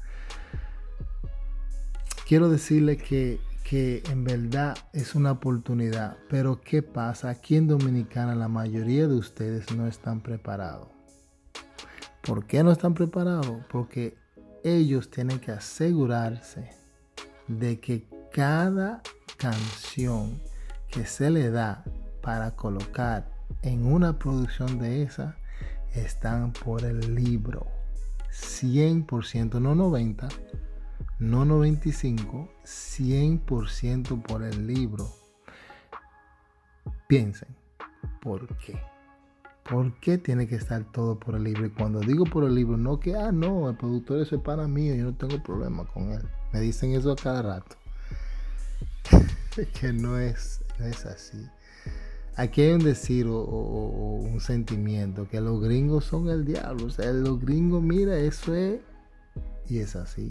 Quiero 2.26 2.48
decirle 2.48 2.96
que, 2.96 3.38
que 3.68 4.02
en 4.10 4.24
verdad 4.24 4.78
es 4.94 5.14
una 5.14 5.32
oportunidad, 5.32 6.16
pero 6.30 6.62
¿qué 6.62 6.82
pasa? 6.82 7.28
Aquí 7.28 7.54
en 7.54 7.66
Dominicana 7.66 8.34
la 8.34 8.48
mayoría 8.48 9.06
de 9.06 9.14
ustedes 9.14 9.70
no 9.76 9.86
están 9.86 10.22
preparados. 10.22 10.88
¿Por 12.22 12.46
qué 12.46 12.62
no 12.62 12.72
están 12.72 12.94
preparados? 12.94 13.58
Porque 13.70 14.16
ellos 14.64 15.10
tienen 15.10 15.38
que 15.38 15.52
asegurarse 15.52 16.70
de 17.46 17.78
que 17.78 18.06
cada 18.32 19.02
canción 19.36 20.40
que 20.90 21.04
se 21.04 21.28
le 21.28 21.50
da 21.50 21.84
para 22.22 22.56
colocar 22.56 23.30
en 23.60 23.84
una 23.84 24.18
producción 24.18 24.78
de 24.78 25.02
esa 25.02 25.36
están 25.92 26.54
por 26.54 26.86
el 26.86 27.14
libro. 27.14 27.66
100%, 28.32 29.60
no 29.60 29.74
90, 29.74 30.26
no 31.18 31.44
95, 31.44 32.48
100% 32.64 34.22
por 34.22 34.42
el 34.42 34.66
libro. 34.66 35.08
Piensen, 37.06 37.48
¿por 38.20 38.46
qué? 38.58 38.78
¿Por 39.68 39.98
qué 40.00 40.16
tiene 40.16 40.46
que 40.46 40.54
estar 40.54 40.84
todo 40.92 41.18
por 41.18 41.34
el 41.34 41.44
libro? 41.44 41.66
Y 41.66 41.70
cuando 41.70 42.00
digo 42.00 42.24
por 42.24 42.44
el 42.44 42.54
libro, 42.54 42.76
no 42.76 43.00
que, 43.00 43.14
ah, 43.16 43.32
no, 43.32 43.68
el 43.68 43.76
productor 43.76 44.20
es 44.20 44.30
para 44.42 44.66
mío, 44.66 44.94
yo 44.94 45.04
no 45.04 45.14
tengo 45.14 45.42
problema 45.42 45.84
con 45.86 46.12
él. 46.12 46.22
Me 46.52 46.60
dicen 46.60 46.92
eso 46.92 47.12
a 47.12 47.16
cada 47.16 47.42
rato. 47.42 47.76
que 49.80 49.92
no 49.92 50.18
es, 50.18 50.60
es 50.78 51.04
así. 51.04 51.46
Aquí 52.36 52.62
hay 52.62 52.72
un 52.72 52.84
decir 52.84 53.26
o, 53.26 53.40
un 53.42 54.40
sentimiento 54.40 55.28
que 55.28 55.40
los 55.40 55.60
gringos 55.60 56.04
son 56.04 56.28
el 56.28 56.44
diablo. 56.44 56.86
O 56.86 56.90
sea, 56.90 57.12
los 57.12 57.40
gringos, 57.40 57.82
mira, 57.82 58.16
eso 58.16 58.54
es. 58.54 58.80
Y 59.68 59.80
es 59.80 59.96
así. 59.96 60.28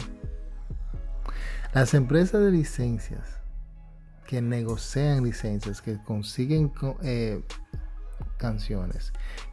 Las 1.74 1.94
empresas 1.94 2.42
de 2.42 2.50
licencias 2.50 3.38
que 4.26 4.42
negocian 4.42 5.24
licencias, 5.24 5.80
que 5.80 5.98
consiguen 6.02 6.72
eh, 7.02 7.42
canciones 8.36 9.12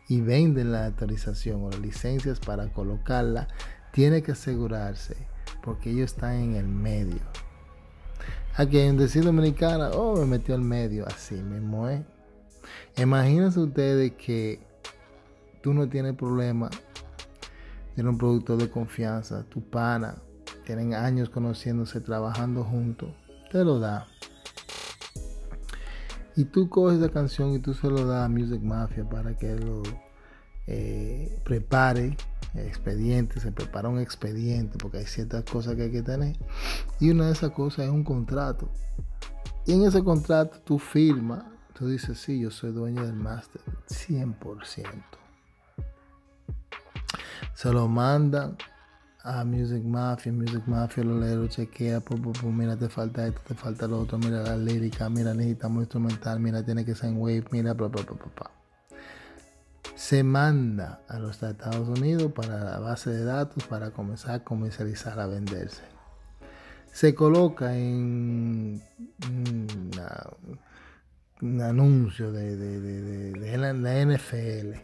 y 0.10 0.22
venden 0.22 0.72
la 0.72 0.88
autorización 0.88 1.64
o 1.64 1.70
las 1.70 1.80
licencias 1.80 2.40
para 2.40 2.68
colocarla, 2.74 3.48
tiene 3.92 4.22
que 4.22 4.34
asegurarse 4.34 5.16
porque 5.64 5.92
ellos 5.92 6.12
están 6.12 6.36
en 6.36 6.56
el 6.56 6.68
medio. 6.68 7.22
Aquí 8.58 8.80
en 8.80 8.98
decir 8.98 9.24
dominicana, 9.24 9.90
oh, 9.92 10.18
me 10.18 10.26
metió 10.26 10.56
al 10.56 10.62
medio, 10.62 11.06
así 11.08 11.36
mismo 11.36 11.90
es. 11.90 12.02
Imagínense 12.98 13.60
ustedes 13.60 14.14
que 14.14 14.60
tú 15.62 15.74
no 15.74 15.90
tienes 15.90 16.16
problema, 16.16 16.70
tienes 17.96 18.12
un 18.12 18.18
productor 18.18 18.58
de 18.58 18.70
confianza, 18.70 19.44
tu 19.50 19.62
pana, 19.62 20.16
tienen 20.66 20.94
años 20.94 21.30
conociéndose, 21.30 22.02
trabajando 22.02 22.64
juntos, 22.64 23.10
te 23.52 23.64
lo 23.64 23.80
da. 23.80 24.08
Y 26.36 26.46
tú 26.46 26.68
coges 26.68 27.00
esa 27.00 27.10
canción 27.10 27.54
y 27.54 27.60
tú 27.60 27.74
se 27.74 27.88
lo 27.88 28.06
das 28.06 28.26
a 28.26 28.30
Music 28.30 28.62
Mafia 28.62 29.08
para 29.08 29.38
que 29.38 29.56
lo 29.56 29.84
eh, 30.68 31.40
prepare 31.46 32.18
expediente, 32.56 33.40
se 33.40 33.52
prepara 33.52 33.90
un 33.90 34.00
expediente 34.00 34.78
porque 34.78 35.00
hay 35.00 35.06
ciertas 35.06 35.44
cosas 35.44 35.76
que 35.76 35.84
hay 35.84 35.92
que 35.92 36.02
tener. 36.02 36.36
Y 37.00 37.10
una 37.10 37.28
de 37.28 37.34
esas 37.34 37.52
cosas 37.52 37.86
es 37.86 37.92
un 37.92 38.04
contrato. 38.04 38.70
Y 39.66 39.74
en 39.74 39.84
ese 39.86 40.04
contrato 40.04 40.60
tú 40.64 40.80
firmas, 40.80 41.44
tú 41.74 41.88
dices, 41.88 42.20
sí, 42.20 42.40
yo 42.40 42.52
soy 42.52 42.72
dueño 42.72 43.06
del 43.06 43.16
máster, 43.16 43.62
100%. 43.88 44.86
Se 47.54 47.72
lo 47.72 47.88
mandan 47.88 48.58
a 49.26 49.44
Music 49.44 49.84
Mafia, 49.84 50.32
Music 50.32 50.68
Mafia 50.68 51.04
lo 51.04 51.20
lee, 51.20 51.36
lo 51.36 51.48
chequea, 51.48 52.00
pues, 52.00 52.44
mira, 52.44 52.78
te 52.78 52.90
falta 52.90 53.26
esto, 53.26 53.42
te 53.48 53.56
falta 53.56 53.88
lo 53.88 54.02
otro, 54.02 54.20
mira 54.20 54.44
la 54.44 54.56
lírica, 54.56 55.10
mira, 55.10 55.34
necesitamos 55.34 55.82
instrumental, 55.82 56.40
mira, 56.40 56.64
tiene 56.64 56.86
que 56.86 56.94
ser 56.94 57.10
en 57.10 57.18
wave, 57.18 57.44
mira, 57.50 57.74
bla, 57.74 57.88
bla, 57.88 58.04
bla, 58.04 58.16
bla, 58.16 58.52
Se 59.96 60.24
manda 60.24 61.02
a 61.10 61.18
los 61.18 61.42
Estados 61.42 61.90
Unidos 61.90 62.34
para 62.34 62.64
la 62.64 62.80
base 62.80 63.10
de 63.10 63.24
datos 63.24 63.64
para 63.66 63.90
comenzar 63.90 64.36
a 64.36 64.44
comercializar, 64.44 65.20
a 65.20 65.26
venderse. 65.26 65.82
Se 66.92 67.16
coloca 67.16 67.76
en 67.76 68.80
un 71.42 71.62
anuncio 71.62 72.32
de, 72.32 72.56
de 72.56 73.58
la 73.58 74.06
NFL. 74.06 74.78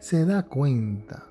Se 0.00 0.24
da 0.24 0.42
cuenta 0.42 1.29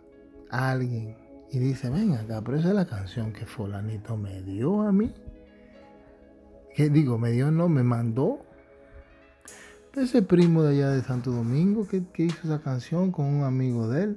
alguien 0.50 1.16
y 1.52 1.60
dice, 1.60 1.90
ven 1.90 2.14
acá, 2.14 2.42
pero 2.44 2.58
esa 2.58 2.70
es 2.70 2.76
la 2.76 2.86
canción 2.86 3.34
que 3.34 3.46
fulanito 3.46 4.16
me 4.18 4.42
dio 4.44 4.84
a 4.84 4.92
mí. 4.92 5.14
Que 6.76 6.90
digo, 6.90 7.18
me 7.18 7.32
dio, 7.32 7.50
no, 7.50 7.68
me 7.68 7.84
mandó. 7.84 8.46
Ese 9.96 10.22
primo 10.22 10.62
de 10.62 10.76
allá 10.76 10.92
de 10.92 11.02
Santo 11.02 11.32
Domingo 11.32 11.88
que, 11.88 12.04
hizo 12.24 12.40
esa 12.44 12.62
canción 12.62 13.12
con 13.12 13.26
un 13.26 13.44
amigo 13.44 13.88
de 13.90 14.04
él. 14.04 14.16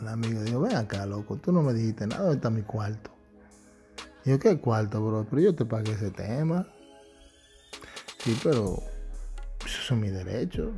El 0.00 0.08
amigo 0.08 0.42
dijo, 0.42 0.60
ven 0.60 0.76
acá, 0.76 1.04
loco, 1.04 1.36
tú 1.36 1.52
no 1.52 1.62
me 1.62 1.74
dijiste 1.74 2.06
nada, 2.06 2.22
¿dónde 2.22 2.36
está 2.36 2.50
mi 2.50 2.62
cuarto? 2.62 3.10
Yo, 4.24 4.38
¿qué 4.38 4.58
cuarto, 4.58 5.04
bro? 5.04 5.26
Pero 5.28 5.42
yo 5.42 5.54
te 5.54 5.64
pagué 5.64 5.92
ese 5.92 6.10
tema. 6.10 6.66
Sí, 8.18 8.38
pero 8.42 8.82
eso 9.64 9.82
son 9.82 10.00
mis 10.00 10.12
derechos. 10.12 10.72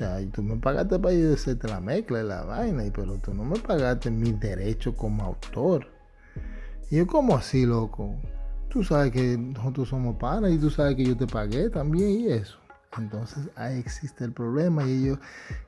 Sea, 0.00 0.18
tú 0.32 0.42
me 0.42 0.56
pagaste 0.56 0.98
para 0.98 1.14
yo 1.14 1.34
hacerte 1.34 1.68
la 1.68 1.78
mezcla 1.78 2.22
y 2.22 2.26
la 2.26 2.42
vaina, 2.42 2.84
pero 2.90 3.18
tú 3.18 3.34
no 3.34 3.44
me 3.44 3.58
pagaste 3.58 4.10
mi 4.10 4.32
derecho 4.32 4.96
como 4.96 5.22
autor. 5.24 5.88
Y 6.90 6.96
yo, 6.96 7.06
¿cómo 7.06 7.36
así, 7.36 7.66
loco? 7.66 8.16
Tú 8.70 8.82
sabes 8.82 9.12
que 9.12 9.36
nosotros 9.36 9.90
somos 9.90 10.16
panas 10.16 10.52
y 10.52 10.58
tú 10.58 10.70
sabes 10.70 10.96
que 10.96 11.04
yo 11.04 11.18
te 11.18 11.26
pagué 11.26 11.68
también 11.68 12.08
y 12.18 12.28
eso. 12.28 12.56
Entonces 12.96 13.50
ahí 13.56 13.78
existe 13.78 14.24
el 14.24 14.32
problema 14.32 14.86
y 14.86 15.04
ellos, 15.04 15.18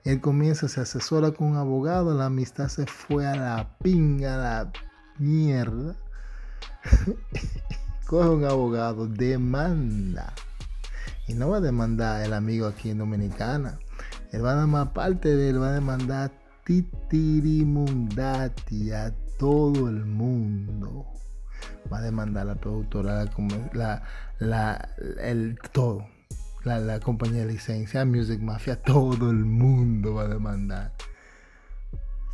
él 0.05 0.19
comienza, 0.23 0.67
se 0.67 0.81
asesora 0.81 1.33
con 1.33 1.49
un 1.49 1.57
abogado, 1.59 2.15
la 2.15 2.25
amistad 2.25 2.69
se 2.69 2.87
fue 2.87 3.27
a 3.27 3.37
la 3.37 3.77
pinga, 3.81 4.37
a 4.37 4.39
la 4.39 4.73
mierda. 5.19 5.95
Coge 8.07 8.31
un 8.31 8.47
abogado, 8.47 9.07
demanda. 9.07 10.33
Y 11.29 11.35
no 11.35 11.51
va 11.51 11.59
a 11.59 11.61
demandar 11.61 12.25
el 12.25 12.33
amigo 12.33 12.67
aquí 12.67 12.89
en 12.89 12.97
Dominicana. 12.97 13.79
Él 14.33 14.45
va 14.45 14.53
a 14.53 14.67
dar 14.67 14.93
parte 14.93 15.37
de 15.37 15.51
él, 15.51 15.61
va 15.61 15.69
a 15.69 15.73
demandar 15.73 16.33
titirimundati 16.65 18.93
a 18.93 19.13
todo 19.39 19.89
el 19.89 20.05
mundo. 20.07 21.07
Va 21.93 21.99
a 21.99 22.03
demandar 22.03 22.47
la 22.47 22.55
productora, 22.55 23.29
la, 23.73 24.03
la, 24.39 24.89
el 25.21 25.59
todo. 25.73 26.07
La, 26.65 27.01
compañía 27.01 27.45
de 27.45 27.53
licencia, 27.53 28.05
Music 28.05 28.41
Mafia, 28.41 28.81
todo 28.81 29.31
el 29.31 29.45
mundo 29.45 30.15
va 30.15 30.23
a 30.23 30.29
demandar. 30.29 30.93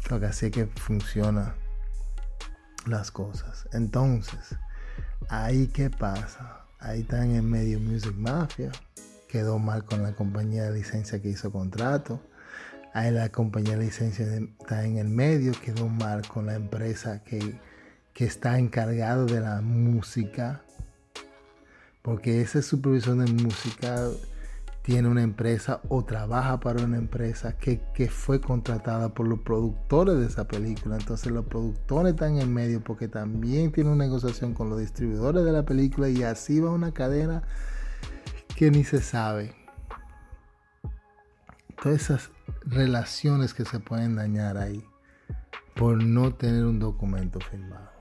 Porque 0.08 0.26
así 0.26 0.46
es 0.46 0.52
que 0.52 0.66
funciona 0.66 1.54
las 2.86 3.10
cosas. 3.10 3.68
Entonces, 3.72 4.54
ahí 5.30 5.66
qué 5.68 5.90
pasa. 5.90 6.66
Ahí 6.78 7.00
está 7.00 7.24
en 7.24 7.50
medio 7.50 7.80
Music 7.80 8.14
Mafia 8.16 8.70
quedó 9.28 9.58
mal 9.58 9.84
con 9.84 10.02
la 10.02 10.14
compañía 10.14 10.64
de 10.64 10.72
licencia 10.72 11.20
que 11.20 11.28
hizo 11.28 11.52
contrato. 11.52 12.20
Ahí 12.94 13.12
la 13.12 13.28
compañía 13.30 13.76
de 13.76 13.84
licencia 13.84 14.26
está 14.26 14.84
en 14.84 14.96
el 14.96 15.08
medio, 15.08 15.52
quedó 15.64 15.88
mal 15.88 16.26
con 16.26 16.46
la 16.46 16.54
empresa 16.54 17.22
que, 17.22 17.60
que 18.14 18.24
está 18.24 18.58
encargado 18.58 19.26
de 19.26 19.40
la 19.40 19.60
música. 19.60 20.62
Porque 22.02 22.40
ese 22.40 22.62
supervisor 22.62 23.16
de 23.18 23.30
música 23.30 24.08
tiene 24.82 25.06
una 25.06 25.22
empresa 25.22 25.82
o 25.90 26.02
trabaja 26.02 26.60
para 26.60 26.82
una 26.82 26.96
empresa 26.96 27.58
que, 27.58 27.82
que, 27.92 28.08
fue 28.08 28.40
contratada 28.40 29.10
por 29.10 29.28
los 29.28 29.40
productores 29.40 30.16
de 30.16 30.24
esa 30.24 30.48
película. 30.48 30.96
Entonces 30.96 31.30
los 31.30 31.44
productores 31.44 32.14
están 32.14 32.36
en 32.36 32.38
el 32.38 32.48
medio 32.48 32.82
porque 32.82 33.06
también 33.06 33.70
tiene 33.70 33.90
una 33.90 34.06
negociación 34.06 34.54
con 34.54 34.70
los 34.70 34.80
distribuidores 34.80 35.44
de 35.44 35.52
la 35.52 35.64
película 35.66 36.08
y 36.08 36.22
así 36.22 36.60
va 36.60 36.70
una 36.70 36.92
cadena 36.92 37.42
que 38.58 38.72
ni 38.72 38.82
se 38.82 39.00
sabe. 39.00 39.54
Todas 41.80 42.02
esas 42.02 42.30
relaciones 42.62 43.54
que 43.54 43.64
se 43.64 43.78
pueden 43.78 44.16
dañar 44.16 44.56
ahí 44.56 44.84
por 45.76 46.02
no 46.02 46.34
tener 46.34 46.64
un 46.64 46.80
documento 46.80 47.38
firmado. 47.38 47.92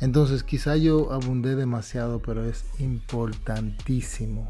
Entonces 0.00 0.42
quizá 0.44 0.78
yo 0.78 1.12
abundé 1.12 1.56
demasiado, 1.56 2.22
pero 2.22 2.42
es 2.42 2.64
importantísimo 2.80 4.48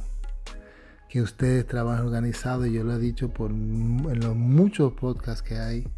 que 1.08 1.20
ustedes 1.20 1.66
trabajen 1.66 2.06
organizado. 2.06 2.66
Yo 2.66 2.84
lo 2.84 2.94
he 2.94 2.98
dicho 3.00 3.30
por 3.30 3.50
en 3.50 4.20
los 4.20 4.36
muchos 4.36 4.92
podcasts 4.92 5.42
que 5.42 5.58
hay. 5.58 5.88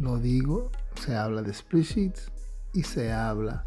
Lo 0.00 0.18
digo, 0.18 0.72
se 1.00 1.14
habla 1.14 1.42
de 1.42 1.52
split 1.52 1.86
sheets 1.86 2.32
y 2.72 2.82
se 2.82 3.12
habla 3.12 3.62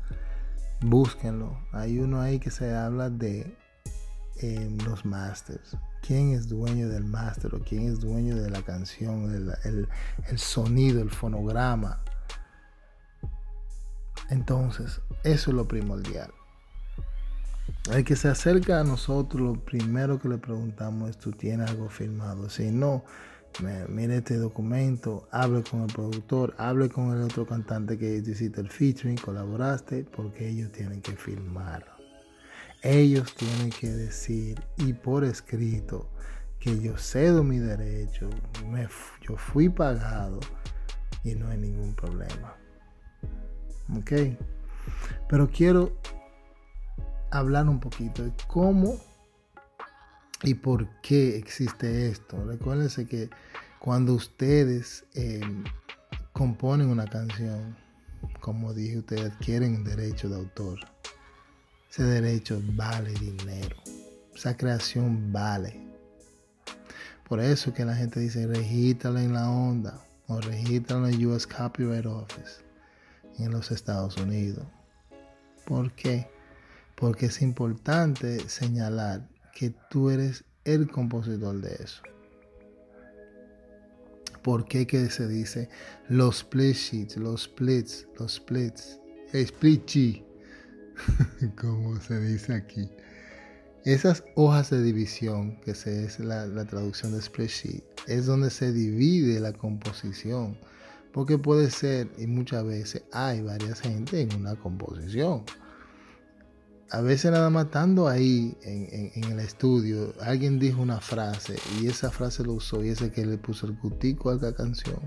Búsquenlo. 0.82 1.58
Hay 1.72 2.00
uno 2.00 2.22
ahí 2.22 2.40
que 2.40 2.52
se 2.52 2.76
habla 2.76 3.10
de 3.10 3.58
eh, 4.42 4.78
los 4.86 5.06
masters. 5.06 5.78
¿Quién 6.02 6.32
es 6.32 6.48
dueño 6.48 6.88
del 6.90 7.04
máster 7.04 7.54
o 7.56 7.60
quién 7.60 7.92
es 7.92 8.00
dueño 8.00 8.36
de 8.36 8.50
la 8.50 8.62
canción, 8.62 9.34
el, 9.64 9.88
el 10.30 10.40
sonido, 10.40 11.02
el 11.02 11.10
fonograma? 11.10 12.04
Entonces, 14.30 15.02
eso 15.24 15.52
es 15.52 15.56
lo 15.56 15.68
primordial. 15.68 16.32
El 17.92 18.04
que 18.04 18.16
se 18.16 18.28
acerca 18.28 18.80
a 18.80 18.84
nosotros, 18.84 19.42
lo 19.42 19.54
primero 19.64 20.20
que 20.20 20.28
le 20.28 20.38
preguntamos 20.38 21.10
es, 21.10 21.18
¿tú 21.18 21.32
tienes 21.32 21.70
algo 21.70 21.90
firmado? 21.90 22.50
Si 22.50 22.70
no, 22.70 23.04
mire 23.90 24.18
este 24.18 24.38
documento, 24.38 25.28
hable 25.32 25.64
con 25.64 25.82
el 25.82 25.88
productor, 25.88 26.54
hable 26.58 26.90
con 26.90 27.12
el 27.16 27.24
otro 27.24 27.46
cantante 27.46 27.98
que 27.98 28.18
hiciste 28.18 28.62
el 28.62 28.70
featuring, 28.70 29.18
colaboraste, 29.18 30.06
porque 30.06 30.48
ellos 30.48 30.72
tienen 30.72 31.02
que 31.02 31.16
firmar. 31.16 31.86
Ellos 32.84 33.34
tienen 33.36 33.72
que 33.72 33.90
decir 33.90 34.62
y 34.78 34.94
por 34.94 35.24
escrito 35.24 36.08
que 36.60 36.80
yo 36.80 36.98
cedo 36.98 37.44
mi 37.44 37.58
derecho, 37.58 38.30
yo 39.22 39.38
fui 39.38 39.70
pagado 39.70 40.40
y 41.24 41.36
no 41.36 41.50
hay 41.50 41.58
ningún 41.58 41.96
problema. 41.96 42.56
¿Ok? 43.98 44.38
Pero 45.28 45.50
quiero 45.50 45.98
hablar 47.32 47.68
un 47.68 47.80
poquito 47.80 48.24
de 48.24 48.32
cómo 48.48 48.98
y 50.44 50.54
por 50.54 50.90
qué 51.02 51.38
existe 51.38 52.10
esto. 52.10 52.44
Recuérdense 52.46 53.08
que 53.08 53.30
cuando 53.80 54.14
ustedes 54.14 55.06
em, 55.14 55.64
componen 56.34 56.90
una 56.90 57.08
canción, 57.08 57.76
como 58.40 58.74
dije, 58.74 59.00
ustedes 59.00 59.32
adquieren 59.32 59.76
un 59.76 59.84
derecho 59.84 60.30
de 60.30 60.36
autor. 60.36 60.80
Ese 61.90 62.04
derecho 62.04 62.62
vale 62.74 63.12
dinero. 63.14 63.78
Esa 64.36 64.56
creación 64.56 65.32
vale. 65.32 65.82
Por 67.28 67.40
eso 67.40 67.74
que 67.74 67.86
la 67.86 67.96
gente 67.96 68.20
dice, 68.20 68.46
regístrala 68.48 69.24
en 69.24 69.34
la 69.34 69.50
onda 69.50 70.06
o 70.28 70.40
regístrala 70.40 71.10
en 71.10 71.26
US 71.26 71.48
Copyright 71.48 72.06
Office 72.06 72.62
en 73.40 73.52
los 73.52 73.72
Estados 73.72 74.16
Unidos. 74.18 74.66
¿Por 75.66 75.92
qué? 75.94 76.30
Porque 76.96 77.28
es 77.28 77.42
importante 77.42 78.48
señalar 78.48 79.28
que 79.58 79.74
tú 79.90 80.12
eres 80.12 80.44
el 80.66 80.88
compositor 80.88 81.60
de 81.60 81.74
eso. 81.84 82.04
¿Por 84.44 84.66
qué 84.66 84.86
que 84.86 85.10
se 85.10 85.28
dice 85.28 85.68
los 86.10 86.38
split 86.38 86.76
sheets, 86.76 87.18
los 87.18 87.44
splits, 87.46 88.08
los 88.20 88.34
splits, 88.36 89.00
split 89.34 90.24
como 91.60 92.00
se 92.00 92.20
dice 92.20 92.54
aquí? 92.54 92.88
Esas 93.84 94.24
hojas 94.36 94.70
de 94.70 94.84
división, 94.84 95.60
que 95.62 95.72
es 95.72 96.20
la, 96.20 96.46
la 96.46 96.66
traducción 96.66 97.14
de 97.14 97.20
split 97.20 97.50
sheet, 97.50 97.84
es 98.06 98.28
donde 98.28 98.52
se 98.52 98.72
divide 98.72 99.40
la 99.40 99.54
composición. 99.54 100.56
Porque 101.12 101.40
puede 101.40 101.72
ser, 101.72 102.12
y 102.20 102.28
muchas 102.28 102.64
veces 102.64 103.04
hay 103.12 103.42
varias 103.42 103.82
gente 103.82 104.22
en 104.22 104.36
una 104.36 104.56
composición. 104.56 105.46
A 106.90 107.02
veces 107.02 107.32
nada 107.32 107.50
más 107.50 107.66
estando 107.66 108.08
ahí 108.08 108.58
en, 108.64 109.24
el 109.26 109.40
estudio, 109.40 110.14
alguien 110.22 110.58
dijo 110.58 110.82
una 110.82 111.02
frase 111.02 111.58
y 111.80 111.88
esa 111.88 112.12
frase 112.12 112.44
lo 112.44 112.54
usó 112.54 112.84
y 112.84 112.90
ese 112.90 113.12
que 113.12 113.26
le 113.26 113.38
puso 113.38 113.68
el 113.68 113.78
cutico 113.78 114.30
a 114.30 114.36
la 114.36 114.54
canción. 114.54 115.00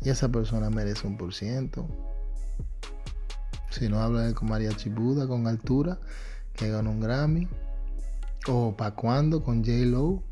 Y 0.00 0.10
esa 0.10 0.28
persona 0.28 0.70
merece 0.70 1.06
un 1.06 1.16
por 1.16 1.34
ciento. 1.34 1.86
Si 3.70 3.88
no 3.88 4.00
habla 4.00 4.32
con 4.34 4.48
María 4.48 4.70
Chibuda 4.70 5.26
con 5.26 5.46
altura, 5.46 5.98
que 6.54 6.70
ganó 6.70 6.90
un 6.90 7.00
Grammy. 7.00 7.48
O 8.46 8.74
Pa' 8.76 8.94
Cuando 8.94 9.42
con 9.42 9.64
J. 9.64 9.84
Lo, 9.86 10.22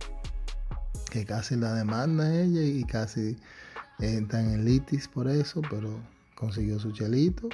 que 1.11 1.25
casi 1.27 1.57
la 1.57 1.75
demanda 1.75 2.35
ella 2.35 2.63
y 2.63 2.85
casi 2.85 3.37
Entran 4.01 4.55
en 4.55 4.65
litis 4.65 5.09
por 5.09 5.29
eso, 5.29 5.61
pero 5.69 5.91
consiguió 6.37 6.79
su 6.79 6.93
chelito. 6.93 7.49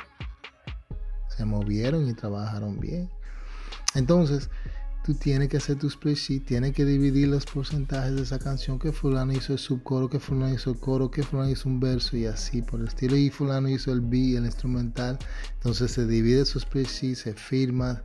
Se 1.28 1.46
movieron 1.46 2.06
y 2.06 2.12
trabajaron 2.12 2.78
bien. 2.78 3.08
Entonces, 3.94 4.50
tú 5.04 5.14
tienes 5.14 5.48
que 5.48 5.58
hacer 5.58 5.78
tu 5.78 5.88
spreadsheet, 5.88 6.46
tienes 6.46 6.72
que 6.72 6.84
dividir 6.84 7.28
los 7.28 7.44
porcentajes 7.46 8.14
de 8.16 8.22
esa 8.22 8.38
canción, 8.38 8.78
que 8.78 8.92
fulano 8.92 9.32
hizo 9.32 9.52
el 9.52 9.58
subcoro, 9.58 10.08
que 10.08 10.20
fulano 10.20 10.54
hizo 10.54 10.70
el 10.70 10.78
coro, 10.78 11.10
que 11.10 11.22
fulano 11.22 11.50
hizo 11.50 11.68
un 11.68 11.80
verso 11.80 12.16
y 12.16 12.26
así 12.26 12.62
por 12.62 12.80
el 12.80 12.88
estilo, 12.88 13.16
y 13.16 13.30
fulano 13.30 13.68
hizo 13.68 13.92
el 13.92 14.00
beat, 14.00 14.38
el 14.38 14.46
instrumental. 14.46 15.18
Entonces 15.54 15.92
se 15.92 16.06
divide 16.06 16.44
su 16.44 16.60
spreadsheet, 16.60 17.16
se 17.16 17.34
firma 17.34 18.02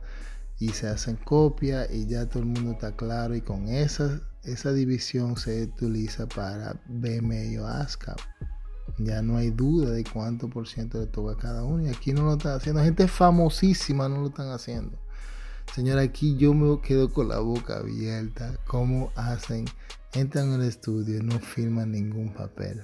y 0.58 0.68
se 0.70 0.88
hacen 0.88 1.16
copia 1.16 1.90
y 1.90 2.06
ya 2.06 2.28
todo 2.28 2.42
el 2.42 2.50
mundo 2.50 2.72
está 2.72 2.94
claro 2.94 3.34
y 3.34 3.40
con 3.40 3.68
esas 3.68 4.20
esa 4.42 4.72
división 4.72 5.36
se 5.36 5.64
utiliza 5.64 6.26
para 6.26 6.80
BMI 6.86 7.58
o 7.58 7.66
ASCAP. 7.66 8.18
Ya 8.98 9.22
no 9.22 9.36
hay 9.36 9.50
duda 9.50 9.90
de 9.90 10.04
cuánto 10.04 10.48
por 10.48 10.66
ciento 10.66 10.98
le 10.98 11.06
toca 11.06 11.36
cada 11.36 11.64
uno. 11.64 11.86
Y 11.86 11.88
aquí 11.88 12.12
no 12.12 12.24
lo 12.24 12.32
están 12.32 12.56
haciendo. 12.56 12.82
Gente 12.82 13.06
famosísima 13.06 14.08
no 14.08 14.20
lo 14.20 14.28
están 14.28 14.50
haciendo. 14.50 14.98
Señora, 15.74 16.02
aquí 16.02 16.36
yo 16.36 16.52
me 16.52 16.80
quedo 16.80 17.12
con 17.12 17.28
la 17.28 17.38
boca 17.38 17.78
abierta. 17.78 18.58
¿Cómo 18.66 19.12
hacen? 19.14 19.66
Entran 20.12 20.52
en 20.52 20.60
el 20.60 20.68
estudio 20.68 21.18
y 21.18 21.22
no 21.22 21.38
firman 21.38 21.92
ningún 21.92 22.32
papel. 22.32 22.82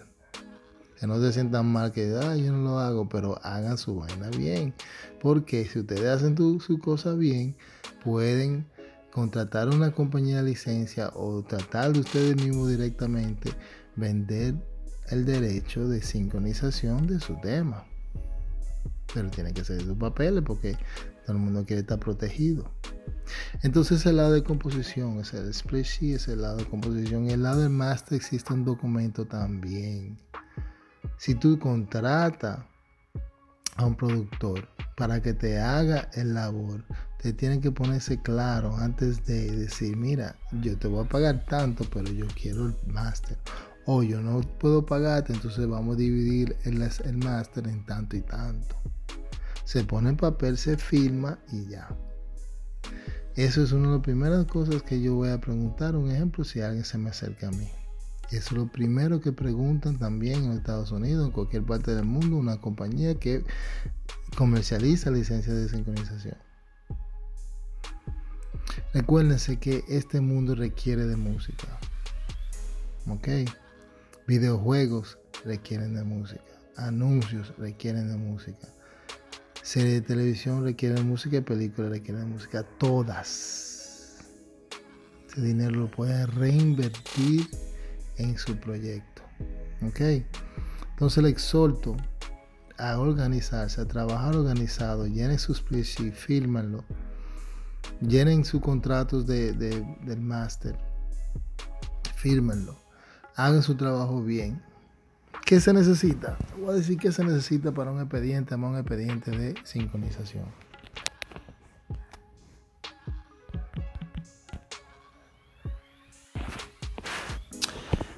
Que 0.99 1.07
no 1.07 1.21
se 1.21 1.33
sientan 1.33 1.67
mal 1.67 1.93
que 1.93 2.09
yo 2.09 2.53
no 2.53 2.63
lo 2.63 2.79
hago, 2.79 3.09
pero 3.09 3.39
hagan 3.43 3.77
su 3.77 3.97
vaina 3.97 4.31
bien. 4.31 4.73
Porque 5.21 5.67
si 5.67 5.81
ustedes 5.81 6.07
hacen 6.07 6.37
su 6.61 6.79
cosa 6.79 7.15
bien, 7.15 7.57
pueden 8.05 8.67
contratar 9.13 9.69
una 9.69 9.93
compañía 9.93 10.43
de 10.43 10.51
licencia 10.51 11.11
o 11.15 11.43
tratar 11.43 11.93
de 11.93 12.01
ustedes 12.01 12.37
mismos 12.37 12.69
directamente 12.69 13.51
vender 13.97 14.55
el 15.09 15.25
derecho 15.25 15.89
de 15.89 16.03
sincronización 16.03 17.07
de 17.07 17.19
su 17.21 17.35
tema. 17.41 17.85
Pero 19.13 19.31
tiene 19.31 19.53
que 19.53 19.65
ser 19.65 19.81
sus 19.83 19.97
papeles 19.97 20.43
porque 20.47 20.77
todo 21.27 21.37
el 21.39 21.43
mundo 21.43 21.65
quiere 21.65 21.81
estar 21.81 21.99
protegido. 21.99 22.71
Entonces 23.63 24.07
el 24.07 24.17
lado 24.17 24.33
de 24.33 24.45
composición 24.45 25.19
es 25.19 25.35
el 25.35 25.53
spreadsheet, 25.53 26.15
es 26.15 26.29
el 26.29 26.43
lado 26.43 26.59
de 26.59 26.67
composición. 26.67 27.27
Y 27.27 27.31
el 27.31 27.43
lado 27.43 27.63
del 27.63 27.71
master 27.71 28.15
existe 28.15 28.55
un 28.55 28.65
documento 28.65 29.27
también. 29.27 30.19
Si 31.19 31.35
tú 31.35 31.59
contratas 31.59 32.61
a 33.75 33.87
un 33.87 33.97
productor 33.97 34.69
para 34.97 35.21
que 35.21 35.35
te 35.35 35.59
haga 35.59 36.09
el 36.15 36.35
labor, 36.35 36.85
te 37.21 37.33
tienen 37.33 37.61
que 37.61 37.73
ponerse 37.73 38.23
claro 38.23 38.77
antes 38.77 39.27
de 39.27 39.51
decir, 39.51 39.97
mira, 39.97 40.37
yo 40.63 40.79
te 40.79 40.87
voy 40.87 41.05
a 41.05 41.09
pagar 41.09 41.45
tanto, 41.47 41.85
pero 41.93 42.11
yo 42.13 42.27
quiero 42.41 42.67
el 42.67 42.77
máster. 42.87 43.37
O 43.85 44.03
yo 44.03 44.21
no 44.21 44.41
puedo 44.41 44.87
pagarte, 44.87 45.33
entonces 45.33 45.67
vamos 45.69 45.97
a 45.97 45.99
dividir 45.99 46.57
el, 46.65 46.81
el 46.83 47.17
máster 47.19 47.67
en 47.67 47.85
tanto 47.85 48.17
y 48.17 48.21
tanto. 48.21 48.77
Se 49.67 49.83
pone 49.83 50.11
en 50.11 50.17
papel, 50.17 50.59
se 50.59 50.77
firma 50.77 51.41
y 51.51 51.67
ya. 51.67 51.89
Eso 53.35 53.65
es 53.65 53.73
una 53.73 53.89
de 53.89 53.95
las 53.95 54.03
primeras 54.05 54.47
cosas 54.47 54.85
que 54.85 55.03
yo 55.03 55.17
voy 55.17 55.31
a 55.31 55.41
preguntar. 55.41 55.97
Un 55.97 56.09
ejemplo, 56.09 56.45
si 56.45 56.61
alguien 56.61 56.85
se 56.85 56.99
me 56.99 57.11
acerca 57.11 57.49
a 57.49 57.51
mí. 57.51 57.69
Eso 58.31 58.37
es 58.37 58.53
lo 58.53 58.69
primero 58.69 59.21
que 59.21 59.33
preguntan 59.33 59.99
también 59.99 60.45
en 60.45 60.53
Estados 60.53 60.93
Unidos, 60.93 61.27
en 61.27 61.33
cualquier 61.33 61.65
parte 61.65 61.93
del 61.97 62.05
mundo, 62.05 62.37
una 62.37 62.61
compañía 62.61 63.17
que 63.17 63.45
comercializa 64.39 65.11
licencias 65.11 65.57
de 65.57 65.69
sincronización. 65.69 66.37
Recuérdense 68.95 69.59
que 69.59 69.83
este 69.89 70.21
mundo 70.21 70.55
requiere 70.55 71.07
de 71.07 71.17
música. 71.17 71.67
¿Ok? 73.09 73.51
Videojuegos 74.29 75.19
requieren 75.45 75.95
de 75.95 76.05
música. 76.05 76.45
Anuncios 76.77 77.53
requieren 77.59 78.09
de 78.09 78.17
música. 78.17 78.69
Series 79.67 79.95
de 79.95 80.01
televisión 80.03 80.63
requieren 80.63 81.09
música 81.09 81.39
y 81.39 81.41
películas 81.41 81.91
requieren 81.91 82.31
música. 82.31 82.63
Todas. 82.79 84.19
Ese 85.29 85.41
dinero 85.41 85.73
lo 85.73 85.91
pueden 85.91 86.29
reinvertir 86.29 87.49
en 88.17 88.39
su 88.39 88.57
proyecto. 88.57 89.23
¿Ok? 89.83 90.01
Entonces 90.91 91.21
le 91.21 91.31
exhorto 91.31 91.97
a 92.79 92.97
organizarse, 93.01 93.81
a 93.81 93.89
trabajar 93.89 94.37
organizado, 94.37 95.09
llenen 95.09 95.41
sus 95.41 95.65
y 95.99 96.13
fírmenlo 96.13 96.85
llenen 98.01 98.45
sus 98.45 98.61
contratos 98.61 99.27
de, 99.27 99.53
del 99.53 100.21
máster, 100.21 100.77
fírmenlo, 102.15 102.77
hagan 103.35 103.63
su 103.63 103.75
trabajo 103.75 104.23
bien. 104.23 104.63
¿Qué 105.47 105.61
se 105.61 105.73
necesita? 105.73 106.37
Voy 106.59 106.71
a 106.71 106.79
decir 106.79 106.99
qué 106.99 107.13
se 107.13 107.23
necesita 107.23 107.71
para 107.71 107.93
un 107.93 108.01
expediente, 108.01 108.57
un 108.57 108.77
expediente 108.77 109.31
de 109.31 109.55
sincronización. 109.63 110.45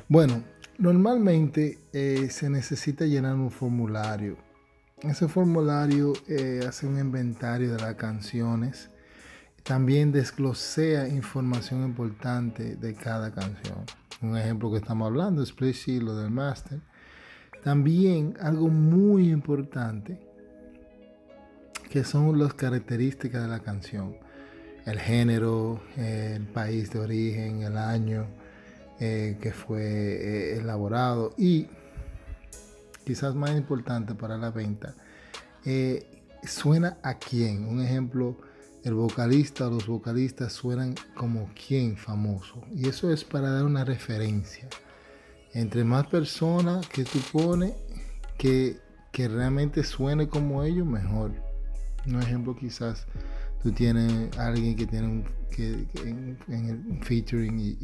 Bueno, 0.08 0.42
normalmente 0.78 1.78
eh, 1.92 2.30
se 2.30 2.48
necesita 2.48 3.04
llenar 3.04 3.34
un 3.34 3.50
formulario. 3.50 4.38
Ese 5.02 5.28
formulario 5.28 6.14
eh, 6.28 6.64
hace 6.66 6.86
un 6.86 6.98
inventario 6.98 7.72
de 7.72 7.78
las 7.78 7.94
canciones 7.96 8.88
también 9.64 10.12
desglosea 10.12 11.08
información 11.08 11.84
importante 11.84 12.76
de 12.76 12.94
cada 12.94 13.30
canción. 13.30 13.84
Un 14.22 14.38
ejemplo 14.38 14.70
que 14.70 14.78
estamos 14.78 15.06
hablando 15.06 15.42
es 15.42 15.52
Play 15.52 15.74
lo 16.00 16.16
del 16.16 16.30
master. 16.30 16.80
También 17.68 18.34
algo 18.40 18.68
muy 18.68 19.30
importante 19.30 20.18
que 21.90 22.02
son 22.02 22.38
las 22.38 22.54
características 22.54 23.42
de 23.42 23.48
la 23.48 23.58
canción. 23.60 24.16
El 24.86 24.98
género, 24.98 25.82
el 25.98 26.46
país 26.46 26.90
de 26.90 27.00
origen, 27.00 27.64
el 27.64 27.76
año 27.76 28.26
eh, 29.00 29.36
que 29.42 29.52
fue 29.52 29.82
eh, 29.82 30.56
elaborado 30.56 31.34
y 31.36 31.66
quizás 33.04 33.34
más 33.34 33.50
importante 33.50 34.14
para 34.14 34.38
la 34.38 34.50
venta, 34.50 34.94
eh, 35.66 36.22
suena 36.44 36.96
a 37.02 37.18
quién. 37.18 37.66
Un 37.66 37.82
ejemplo, 37.82 38.38
el 38.82 38.94
vocalista 38.94 39.66
o 39.66 39.72
los 39.72 39.86
vocalistas 39.86 40.54
suenan 40.54 40.94
como 41.14 41.50
quien 41.52 41.98
famoso. 41.98 42.62
Y 42.74 42.88
eso 42.88 43.12
es 43.12 43.24
para 43.24 43.50
dar 43.50 43.64
una 43.66 43.84
referencia. 43.84 44.70
Entre 45.54 45.84
más 45.84 46.06
personas 46.06 46.86
que 46.88 47.04
tú 47.04 47.18
pones 47.32 47.72
que, 48.36 48.78
que 49.12 49.28
realmente 49.28 49.82
suene 49.82 50.28
como 50.28 50.62
ellos, 50.62 50.86
mejor. 50.86 51.32
Un 52.06 52.22
ejemplo 52.22 52.56
quizás 52.56 53.06
tú 53.62 53.72
tienes 53.72 54.36
alguien 54.38 54.76
que 54.76 54.86
tiene 54.86 55.08
un 55.08 55.24
que, 55.50 55.86
el 56.48 57.00
featuring 57.02 57.58
y, 57.58 57.78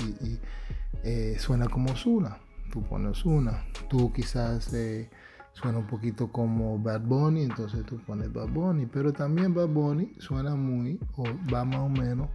eh, 1.03 1.37
suena 1.39 1.69
como 1.69 1.95
Zuna. 1.97 2.39
Tú 2.73 2.83
pones 2.83 3.25
una. 3.25 3.65
Tú 3.89 4.13
quizás... 4.13 4.73
Eh, 4.73 5.11
suena 5.55 5.79
un 5.79 5.87
poquito 5.87 6.31
como 6.31 6.79
Bad 6.79 7.03
Bunny, 7.03 7.43
entonces 7.45 7.87
tú 7.87 7.99
pones 8.01 8.33
Bad 8.33 8.49
Bunny, 8.49 8.87
pero 8.87 9.13
también 9.13 9.55
Bad 9.55 9.69
Bunny 9.69 10.13
suena 10.19 10.55
muy, 10.57 10.99
o 11.17 11.25
va 11.53 11.65
más 11.65 11.81
o 11.81 11.89
menos 11.89 12.29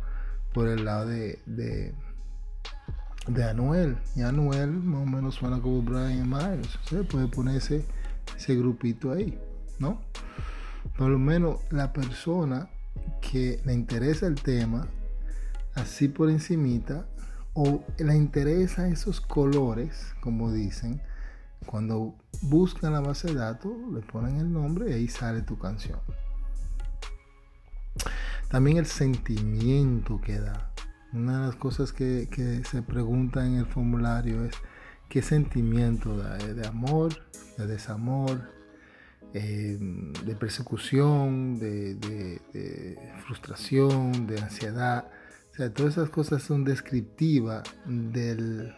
por 0.53 0.67
el 0.67 0.85
lado 0.85 1.07
de, 1.07 1.39
de, 1.45 1.93
Anuel, 3.43 3.97
y 4.15 4.21
Anuel 4.21 4.71
más 4.71 5.03
o 5.03 5.05
menos 5.05 5.35
suena 5.35 5.61
como 5.61 5.81
Brian 5.81 6.29
Myers, 6.29 6.79
se 6.87 7.03
puede 7.03 7.27
poner 7.27 7.57
ese, 7.57 7.85
grupito 8.55 9.11
ahí, 9.11 9.39
¿no? 9.79 10.01
Por 10.97 11.09
lo 11.09 11.19
menos 11.19 11.59
la 11.71 11.93
persona 11.93 12.69
que 13.21 13.61
le 13.65 13.73
interesa 13.73 14.27
el 14.27 14.35
tema, 14.35 14.87
así 15.75 16.07
por 16.07 16.29
encimita, 16.29 17.05
o 17.53 17.83
le 17.97 18.15
interesa 18.15 18.87
esos 18.87 19.21
colores, 19.21 20.13
como 20.21 20.51
dicen, 20.51 21.01
cuando 21.65 22.15
buscan 22.41 22.93
la 22.93 23.01
base 23.01 23.27
de 23.27 23.35
datos, 23.35 23.71
le 23.93 24.01
ponen 24.01 24.37
el 24.37 24.51
nombre 24.51 24.89
y 24.89 24.93
ahí 24.93 25.07
sale 25.07 25.41
tu 25.41 25.57
canción. 25.57 25.99
También 28.49 28.77
el 28.77 28.87
sentimiento 28.87 30.19
que 30.21 30.39
da. 30.39 30.68
Una 31.11 31.39
de 31.39 31.45
las 31.47 31.55
cosas 31.55 31.91
que, 31.91 32.27
se 32.69 32.81
pregunta 32.83 33.45
en 33.45 33.55
el 33.55 33.65
formulario 33.65 34.45
es 34.45 34.53
qué 35.09 35.23
sentimiento 35.23 36.15
da, 36.15 36.37
de 36.37 36.67
amor, 36.67 37.13
de 37.57 37.65
desamor, 37.65 38.51
eh, 39.33 39.77
de 39.79 40.35
persecución, 40.35 41.57
de, 41.57 42.39
frustración, 43.25 44.27
de 44.27 44.39
ansiedad. 44.39 45.09
O 45.51 45.55
sea, 45.55 45.73
todas 45.73 45.93
esas 45.93 46.09
cosas 46.09 46.43
son 46.43 46.63
descriptivas 46.63 47.63
del, 47.85 48.75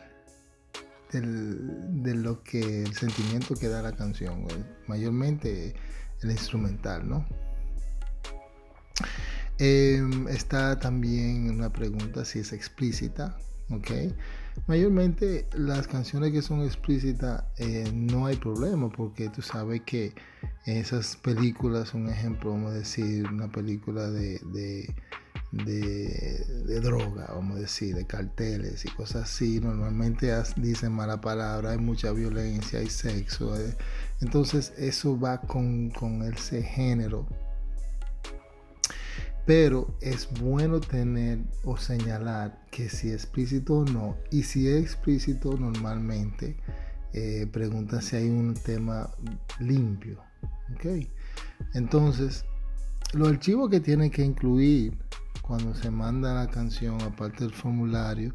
de 1.12 2.15
lo 2.15 2.44
que 2.44 2.84
el 2.84 2.94
sentimiento 2.94 3.56
que 3.56 3.67
da 3.67 3.82
la 3.82 3.91
canción, 3.91 4.48
mayormente 4.88 5.76
el 6.22 6.32
instrumental, 6.32 7.10
¿no? 7.10 7.26
Em, 9.63 10.28
está 10.28 10.80
también 10.80 11.52
una 11.52 11.71
pregunta 11.71 12.26
si 12.26 12.39
es 12.39 12.52
explícita, 12.52 13.38
¿ok? 13.69 13.91
Mayormente 14.65 15.45
las 15.54 15.88
canciones 15.88 16.32
que 16.32 16.41
son 16.41 16.63
explícitas 16.63 17.43
eh, 17.60 17.88
no 17.93 18.26
hay 18.26 18.38
problema 18.38 18.89
porque 18.89 19.30
tú 19.30 19.43
sabes 19.43 19.82
que 19.82 20.15
esas 20.65 21.15
películas, 21.15 21.93
un 21.93 22.10
ejemplo, 22.10 22.50
vamos 22.50 22.71
a 22.71 22.74
decir, 22.74 23.28
una 23.28 23.50
película 23.50 24.10
de, 24.10 24.89
droga, 26.82 27.28
vamos 27.30 27.58
a 27.58 27.60
decir, 27.60 27.93
de 27.93 28.08
carteles 28.08 28.84
y 28.86 28.89
cosas 28.89 29.30
así, 29.30 29.60
normalmente 29.60 30.34
dicen 30.56 30.91
mala 30.91 31.21
palabra, 31.21 31.69
hay 31.69 31.78
mucha 31.78 32.12
violencia, 32.13 32.80
hay 32.80 32.89
sexo. 32.89 33.56
Eh. 33.60 33.78
Entonces 34.21 34.74
eso 34.78 35.19
va 35.19 35.39
con 35.41 35.91
ese 36.24 36.63
género 36.63 37.28
pero 39.54 39.98
es 40.00 40.30
bueno 40.40 40.80
tener 40.80 41.40
o 41.66 41.76
señalar 41.76 42.66
que 42.72 42.88
si 42.88 43.10
es 43.10 43.16
explícito 43.16 43.80
o 43.80 43.84
no. 43.84 44.16
Y 44.32 44.44
si 44.44 44.70
es 44.70 44.82
explícito, 44.82 45.58
normalmente 45.58 46.56
eh, 47.12 47.50
pregunta 47.52 48.02
si 48.02 48.16
hay 48.16 48.30
un 48.30 48.54
tema 48.54 49.10
limpio. 49.60 50.24
¿ok? 50.74 51.06
Entonces, 51.74 52.46
los 53.12 53.28
archivos 53.28 53.70
que 53.70 53.82
tiene 53.82 54.10
que 54.10 54.24
incluir 54.24 54.98
cuando 55.42 55.76
se 55.76 55.92
manda 55.92 56.34
la 56.34 56.50
canción, 56.50 57.02
aparte 57.02 57.44
del 57.44 57.54
formulario, 57.54 58.34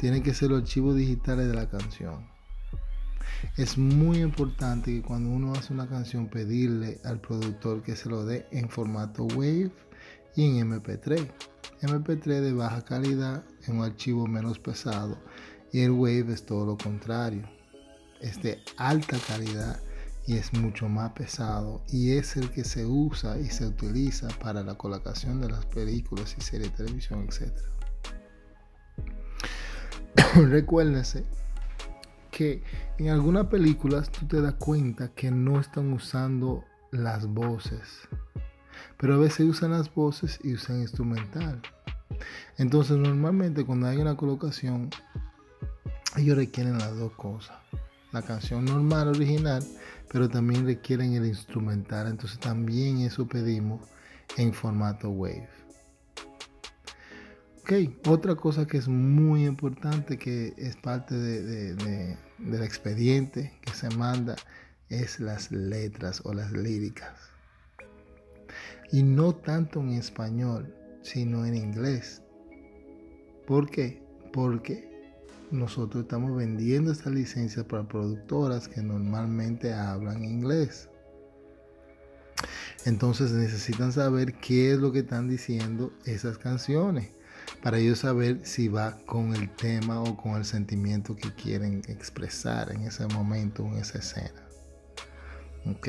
tienen 0.00 0.22
que 0.22 0.32
ser 0.32 0.48
los 0.48 0.62
archivos 0.62 0.96
digitales 0.96 1.48
de 1.48 1.54
la 1.54 1.68
canción. 1.68 2.30
Es 3.58 3.76
muy 3.76 4.22
importante 4.22 4.90
que 4.90 5.02
cuando 5.02 5.28
uno 5.28 5.52
hace 5.52 5.74
una 5.74 5.86
canción 5.86 6.28
pedirle 6.28 6.98
al 7.04 7.20
productor 7.20 7.82
que 7.82 7.94
se 7.94 8.08
lo 8.08 8.24
dé 8.24 8.46
en 8.52 8.70
formato 8.70 9.24
WAVE 9.24 9.70
y 10.36 10.44
en 10.44 10.70
MP3. 10.70 11.28
MP3 11.82 12.40
de 12.40 12.52
baja 12.52 12.84
calidad 12.84 13.44
es 13.60 13.68
un 13.68 13.82
archivo 13.82 14.26
menos 14.26 14.58
pesado 14.58 15.18
y 15.72 15.80
el 15.80 15.90
Wave 15.90 16.32
es 16.32 16.46
todo 16.46 16.66
lo 16.66 16.76
contrario. 16.76 17.48
Es 18.20 18.40
de 18.42 18.62
alta 18.76 19.18
calidad 19.26 19.80
y 20.26 20.36
es 20.36 20.52
mucho 20.52 20.88
más 20.88 21.12
pesado 21.12 21.82
y 21.88 22.12
es 22.12 22.36
el 22.36 22.50
que 22.50 22.64
se 22.64 22.84
usa 22.84 23.38
y 23.38 23.48
se 23.48 23.66
utiliza 23.66 24.28
para 24.40 24.62
la 24.62 24.74
colocación 24.76 25.40
de 25.40 25.50
las 25.50 25.64
películas 25.66 26.34
y 26.38 26.40
series 26.40 26.70
de 26.72 26.84
televisión, 26.84 27.28
etc. 27.28 27.52
Recuérdense 30.36 31.24
que 32.30 32.62
en 32.98 33.08
algunas 33.08 33.46
películas 33.46 34.10
tú 34.10 34.26
te 34.26 34.40
das 34.40 34.54
cuenta 34.54 35.08
que 35.08 35.30
no 35.30 35.60
están 35.60 35.92
usando 35.92 36.64
las 36.90 37.26
voces 37.26 38.08
pero 38.96 39.14
a 39.14 39.18
veces 39.18 39.46
usan 39.46 39.72
las 39.72 39.92
voces 39.94 40.38
y 40.42 40.54
usan 40.54 40.80
instrumental. 40.80 41.60
Entonces 42.58 42.96
normalmente 42.96 43.64
cuando 43.64 43.86
hay 43.86 43.98
una 43.98 44.16
colocación, 44.16 44.90
ellos 46.16 46.36
requieren 46.36 46.78
las 46.78 46.96
dos 46.96 47.12
cosas. 47.12 47.56
La 48.12 48.22
canción 48.22 48.64
normal, 48.64 49.08
original, 49.08 49.62
pero 50.10 50.28
también 50.28 50.64
requieren 50.64 51.12
el 51.14 51.26
instrumental. 51.26 52.06
Entonces 52.08 52.38
también 52.38 52.98
eso 52.98 53.26
pedimos 53.26 53.80
en 54.36 54.54
formato 54.54 55.10
wave. 55.10 55.48
Ok, 57.60 57.72
otra 58.06 58.36
cosa 58.36 58.64
que 58.66 58.78
es 58.78 58.86
muy 58.86 59.44
importante, 59.44 60.16
que 60.16 60.54
es 60.56 60.76
parte 60.76 61.16
del 61.16 62.62
expediente 62.62 63.58
que 63.60 63.74
se 63.74 63.90
manda, 63.90 64.36
es 64.88 65.18
las 65.18 65.50
letras 65.50 66.22
o 66.24 66.32
las 66.32 66.52
líricas 66.52 67.25
y 68.90 69.02
no 69.02 69.34
tanto 69.34 69.80
en 69.80 69.90
español, 69.90 70.74
sino 71.02 71.44
en 71.44 71.54
inglés. 71.54 72.22
¿Por 73.46 73.70
qué? 73.70 74.02
Porque 74.32 74.90
nosotros 75.50 76.04
estamos 76.04 76.36
vendiendo 76.36 76.92
estas 76.92 77.12
licencias 77.12 77.64
para 77.64 77.86
productoras 77.86 78.68
que 78.68 78.82
normalmente 78.82 79.72
hablan 79.72 80.24
inglés. 80.24 80.88
Entonces 82.84 83.32
necesitan 83.32 83.92
saber 83.92 84.34
qué 84.34 84.72
es 84.72 84.78
lo 84.78 84.92
que 84.92 85.00
están 85.00 85.28
diciendo 85.28 85.92
esas 86.04 86.38
canciones 86.38 87.10
para 87.62 87.78
ellos 87.78 88.00
saber 88.00 88.40
si 88.44 88.68
va 88.68 88.98
con 89.06 89.34
el 89.34 89.50
tema 89.50 90.00
o 90.00 90.16
con 90.16 90.36
el 90.36 90.44
sentimiento 90.44 91.16
que 91.16 91.32
quieren 91.34 91.82
expresar 91.88 92.70
en 92.72 92.82
ese 92.82 93.06
momento, 93.06 93.64
en 93.64 93.78
esa 93.78 93.98
escena. 93.98 94.42
¿Ok? 95.64 95.88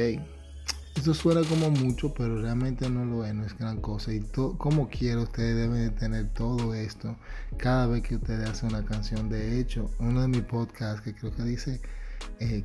Eso 0.98 1.14
suena 1.14 1.48
como 1.48 1.70
mucho, 1.70 2.12
pero 2.12 2.42
realmente 2.42 2.90
no 2.90 3.06
lo 3.06 3.24
es, 3.24 3.32
no 3.36 3.46
es 3.46 3.56
gran 3.56 3.80
cosa. 3.82 4.12
Y 4.12 4.20
como 4.58 4.90
quiera, 4.90 5.22
ustedes 5.22 5.56
deben 5.56 5.90
de 5.90 5.92
tener 5.92 6.34
todo 6.34 6.74
esto 6.74 7.16
cada 7.58 7.86
vez 7.86 8.02
que 8.02 8.16
ustedes 8.16 8.50
hacen 8.50 8.70
una 8.70 8.84
canción. 8.84 9.30
De 9.30 9.60
hecho, 9.60 9.92
uno 10.00 10.24
de 10.24 10.28
mis 10.28 10.42
podcasts 10.42 11.02
que 11.02 11.14
creo 11.14 11.32
que 11.36 11.44
dice 11.44 11.82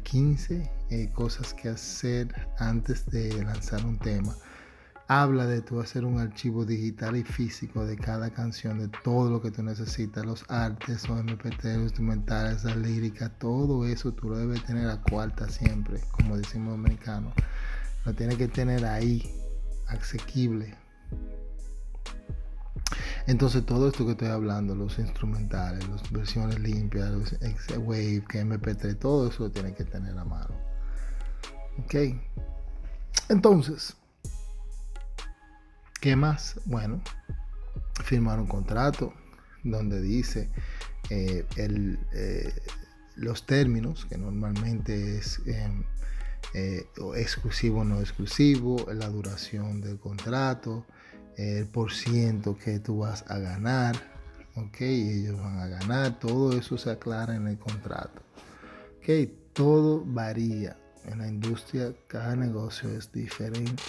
15 0.03 0.55
eh, 0.55 0.71
eh, 0.88 1.11
cosas 1.12 1.53
que 1.53 1.68
hacer 1.68 2.35
antes 2.59 3.05
de 3.11 3.45
lanzar 3.45 3.85
un 3.85 3.99
tema, 3.99 4.35
habla 5.09 5.45
de 5.45 5.61
tú 5.61 5.79
hacer 5.81 6.07
un 6.07 6.18
archivo 6.18 6.64
digital 6.64 7.16
y 7.16 7.25
físico 7.25 7.85
de 7.85 7.99
cada 7.99 8.31
canción, 8.31 8.79
de 8.79 8.88
todo 9.05 9.29
lo 9.29 9.42
que 9.42 9.51
tú 9.51 9.62
necesitas, 9.62 10.25
los 10.25 10.47
artes, 10.49 11.07
los 11.07 11.18
MP3, 11.18 11.75
los 11.75 11.83
instrumentales, 11.83 12.64
la 12.64 12.77
lírica, 12.77 13.29
todo 13.29 13.85
eso 13.87 14.12
tú 14.12 14.31
lo 14.31 14.38
debes 14.38 14.64
tener 14.64 14.88
a 14.88 15.03
cuarta 15.03 15.51
siempre, 15.51 16.01
como 16.12 16.38
decimos 16.38 16.68
los 16.68 16.79
americanos 16.79 17.35
lo 18.05 18.15
tiene 18.15 18.37
que 18.37 18.49
tener 18.49 18.85
ahí, 18.85 19.31
asequible. 19.87 20.75
Entonces 23.27 23.65
todo 23.65 23.88
esto 23.88 24.05
que 24.05 24.12
estoy 24.12 24.29
hablando, 24.29 24.75
los 24.75 24.99
instrumentales, 24.99 25.88
las 25.88 26.11
versiones 26.11 26.59
limpias, 26.59 27.11
los 27.11 27.33
Wave, 27.79 28.25
que 28.29 28.45
MP3, 28.45 28.99
todo 28.99 29.29
eso 29.29 29.45
lo 29.45 29.51
tiene 29.51 29.75
que 29.75 29.85
tener 29.85 30.19
a 30.19 30.25
mano. 30.25 30.55
Ok. 31.79 31.95
Entonces, 33.29 33.97
¿qué 36.01 36.17
más? 36.17 36.61
Bueno, 36.65 37.01
firmar 38.05 38.41
un 38.41 38.47
contrato 38.47 39.15
donde 39.62 40.01
dice 40.01 40.51
eh, 41.11 41.47
eh, 41.57 42.53
los 43.17 43.47
términos, 43.47 44.07
que 44.07 44.19
normalmente 44.19 45.19
es 45.19 45.41
em, 45.47 45.85
eh, 46.55 46.87
exclusivo 47.17 47.81
o 47.81 47.85
no 47.85 48.01
exclusivo, 48.01 48.87
la 48.93 49.09
duración 49.09 49.81
del 49.81 49.99
contrato, 49.99 50.85
el 51.37 51.67
por 51.67 51.93
ciento 51.93 52.57
que 52.57 52.79
tú 52.79 52.99
vas 52.99 53.25
a 53.29 53.38
ganar, 53.38 53.97
ok, 54.57 54.81
ellos 54.81 55.41
van 55.41 55.59
a 55.59 55.67
ganar, 55.67 56.19
todo 56.19 56.57
eso 56.57 56.77
se 56.77 56.91
aclara 56.91 57.35
en 57.35 57.49
el 57.49 57.59
contrato, 57.59 58.23
ok, 58.99 59.31
todo 59.53 60.05
varía 60.05 60.77
en 61.05 61.19
la 61.19 61.29
industria, 61.29 61.93
cada 62.07 62.37
negocio 62.37 62.91
es 62.91 63.11
diferente. 63.11 63.83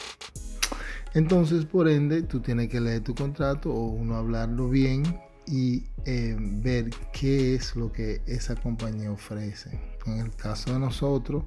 Entonces, 1.13 1.65
por 1.65 1.87
ende, 1.87 2.23
tú 2.23 2.39
tienes 2.39 2.69
que 2.69 2.81
leer 2.81 3.01
tu 3.01 3.13
contrato 3.13 3.71
o 3.71 3.85
uno 3.87 4.15
hablarlo 4.15 4.69
bien 4.69 5.03
y 5.45 5.83
eh, 6.05 6.35
ver 6.39 6.89
qué 7.11 7.55
es 7.55 7.75
lo 7.75 7.91
que 7.91 8.21
esa 8.25 8.55
compañía 8.55 9.11
ofrece. 9.11 9.79
En 10.07 10.19
el 10.19 10.35
caso 10.35 10.73
de 10.73 10.79
nosotros, 10.79 11.43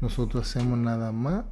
nosotros 0.00 0.48
hacemos 0.48 0.78
nada 0.78 1.12
más, 1.12 1.44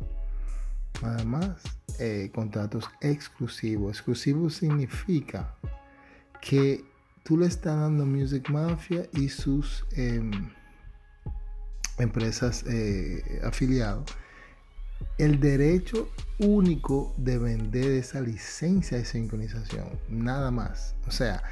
nada 1.03 1.25
más 1.25 1.63
eh, 1.99 2.31
contratos 2.35 2.89
exclusivos. 3.01 3.97
Exclusivo 3.97 4.51
significa 4.51 5.55
que 6.41 6.85
tú 7.25 7.37
le 7.39 7.47
estás 7.47 7.77
dando 7.77 8.07
Music 8.07 8.49
Mafia 8.51 9.09
y 9.13 9.29
sus 9.29 9.85
em, 9.93 10.51
empresas 11.99 12.65
eh, 12.67 13.41
afiliados 13.45 14.13
el 15.19 15.41
derecho 15.41 16.11
único 16.39 17.15
de 17.17 17.39
vender 17.39 17.93
esa 17.93 18.21
licencia 18.21 18.99
de 18.99 19.05
sincronización, 19.05 19.99
nada 20.09 20.51
más. 20.51 20.95
O 21.07 21.11
sea, 21.11 21.43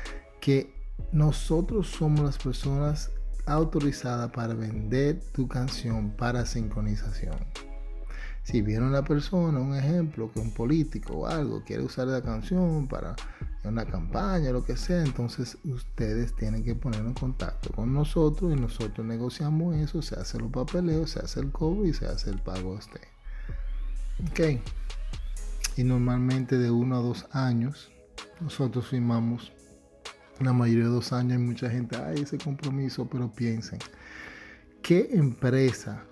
que 0.41 0.75
nosotros 1.13 1.89
somos 1.89 2.25
las 2.25 2.39
personas 2.39 3.11
autorizada 3.47 4.33
para 4.33 4.55
vender 4.55 5.21
tu 5.33 5.49
canción 5.49 6.11
para 6.11 6.47
sincronización. 6.47 7.37
Si 8.43 8.61
viene 8.61 8.87
una 8.87 9.03
persona, 9.03 9.59
un 9.59 9.75
ejemplo, 9.75 10.31
que 10.31 10.39
un 10.39 10.53
político 10.53 11.15
o 11.15 11.27
algo 11.27 11.63
quiere 11.65 11.83
usar 11.83 12.09
la 12.09 12.21
canción 12.21 12.87
para 12.87 13.17
una 13.65 13.87
campaña, 13.87 14.53
lo 14.53 14.65
que 14.65 14.77
sea, 14.77 15.03
entonces 15.03 15.57
ustedes 15.65 16.37
tienen 16.37 16.63
que 16.63 16.75
poner 16.75 17.01
en 17.01 17.15
contacto 17.15 17.73
con 17.73 17.95
nosotros 17.95 18.53
y 18.53 18.61
nosotros 18.61 19.07
negociamos 19.07 19.77
eso, 19.77 20.03
se 20.03 20.17
hace 20.17 20.39
los 20.39 20.51
papeleos, 20.51 21.13
se 21.13 21.21
hace 21.21 21.41
el 21.41 21.51
cobro 21.51 21.87
y 21.87 21.95
se 21.95 22.05
hace 22.05 22.29
el 22.29 22.39
pago 22.39 22.75
a 22.75 22.79
usted. 22.79 23.01
Ok. 24.31 24.61
Y 25.77 25.85
normalmente 25.85 26.59
de 26.59 26.71
uno 26.71 26.97
a 26.97 27.01
dos 27.01 27.27
años, 27.33 27.91
nosotros 28.41 28.89
firmamos 28.89 29.53
la 30.41 30.53
mayoría 30.53 30.85
de 30.85 30.91
dos 30.91 31.13
años 31.13 31.33
hay 31.33 31.39
mucha 31.39 31.71
gente, 31.71 31.97
hay 31.97 32.21
ese 32.21 32.39
compromiso, 32.39 33.09
pero 33.09 33.33
piensen, 33.33 33.79
¿qué 34.83 35.11
empresa 35.13 36.05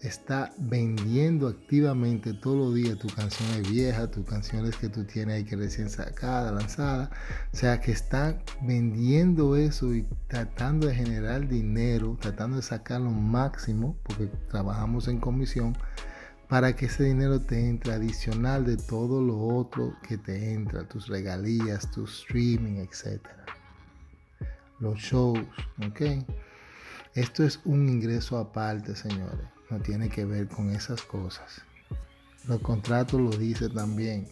está 0.00 0.52
vendiendo 0.58 1.48
activamente 1.48 2.34
todos 2.34 2.56
los 2.56 2.74
días 2.74 2.98
tus 2.98 3.14
canciones 3.14 3.68
viejas, 3.70 4.10
tus 4.10 4.26
canciones 4.26 4.76
que 4.76 4.88
tú 4.88 5.04
tienes 5.04 5.36
ahí 5.36 5.44
que 5.44 5.56
recién 5.56 5.90
sacada, 5.90 6.52
lanzada. 6.52 7.10
O 7.52 7.56
sea, 7.56 7.80
que 7.80 7.92
está 7.92 8.38
vendiendo 8.62 9.56
eso 9.56 9.94
y 9.94 10.06
tratando 10.28 10.86
de 10.86 10.94
generar 10.94 11.48
dinero, 11.48 12.16
tratando 12.20 12.56
de 12.56 12.62
sacar 12.62 13.00
lo 13.00 13.10
máximo, 13.10 13.96
porque 14.02 14.26
trabajamos 14.50 15.08
en 15.08 15.18
comisión, 15.18 15.76
para 16.48 16.76
que 16.76 16.86
ese 16.86 17.04
dinero 17.04 17.40
te 17.40 17.68
entre 17.68 17.92
adicional 17.92 18.64
de 18.64 18.76
todo 18.76 19.20
lo 19.20 19.38
otro 19.38 19.96
que 20.06 20.16
te 20.16 20.52
entra, 20.52 20.86
tus 20.86 21.08
regalías, 21.08 21.90
tu 21.90 22.04
streaming, 22.04 22.76
etc. 22.76 23.20
Los 24.80 24.98
shows, 24.98 25.40
¿ok? 25.86 26.02
Esto 27.14 27.44
es 27.44 27.60
un 27.64 27.88
ingreso 27.88 28.36
aparte, 28.38 28.94
señores 28.94 29.56
no 29.70 29.80
tiene 29.80 30.08
que 30.08 30.24
ver 30.24 30.48
con 30.48 30.70
esas 30.70 31.02
cosas. 31.02 31.62
Los 32.46 32.60
contratos 32.60 33.20
lo 33.20 33.30
dice 33.30 33.68
también. 33.68 34.28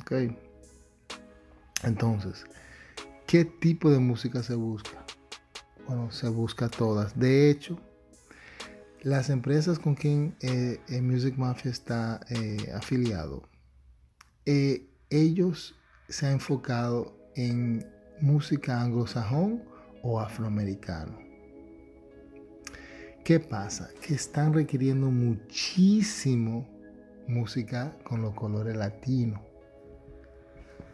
Ok. 0.00 0.12
Entonces, 1.82 2.44
¿qué 3.26 3.44
tipo 3.44 3.90
de 3.90 3.98
música 3.98 4.42
se 4.42 4.54
busca? 4.54 5.04
Bueno, 5.86 6.10
se 6.10 6.28
busca 6.28 6.68
todas. 6.68 7.18
De 7.18 7.50
hecho, 7.50 7.78
las 9.02 9.30
empresas 9.30 9.78
con 9.78 9.94
quien 9.94 10.36
eh, 10.40 10.80
Music 11.02 11.36
Mafia 11.36 11.70
está 11.70 12.20
eh, 12.30 12.72
afiliado, 12.74 13.48
eh, 14.46 14.88
ellos 15.10 15.76
se 16.08 16.26
han 16.26 16.34
enfocado 16.34 17.16
en 17.36 17.86
música 18.20 18.80
anglosajón 18.80 19.62
o 20.02 20.20
afroamericano. 20.20 21.18
¿Qué 23.24 23.40
pasa? 23.40 23.90
Que 24.00 24.14
están 24.14 24.54
requiriendo 24.54 25.10
muchísimo 25.10 26.68
música 27.26 27.96
con 28.04 28.22
los 28.22 28.34
colores 28.34 28.76
latinos. 28.76 29.40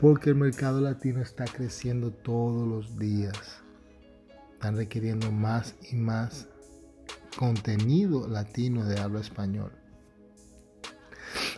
Porque 0.01 0.31
el 0.31 0.37
mercado 0.37 0.81
latino 0.81 1.21
está 1.21 1.45
creciendo 1.45 2.11
todos 2.11 2.67
los 2.67 2.99
días. 2.99 3.63
Están 4.55 4.77
requiriendo 4.77 5.31
más 5.31 5.75
y 5.91 5.97
más 5.97 6.49
contenido 7.37 8.27
latino 8.27 8.85
de 8.85 8.99
habla 8.99 9.21
español. 9.21 9.73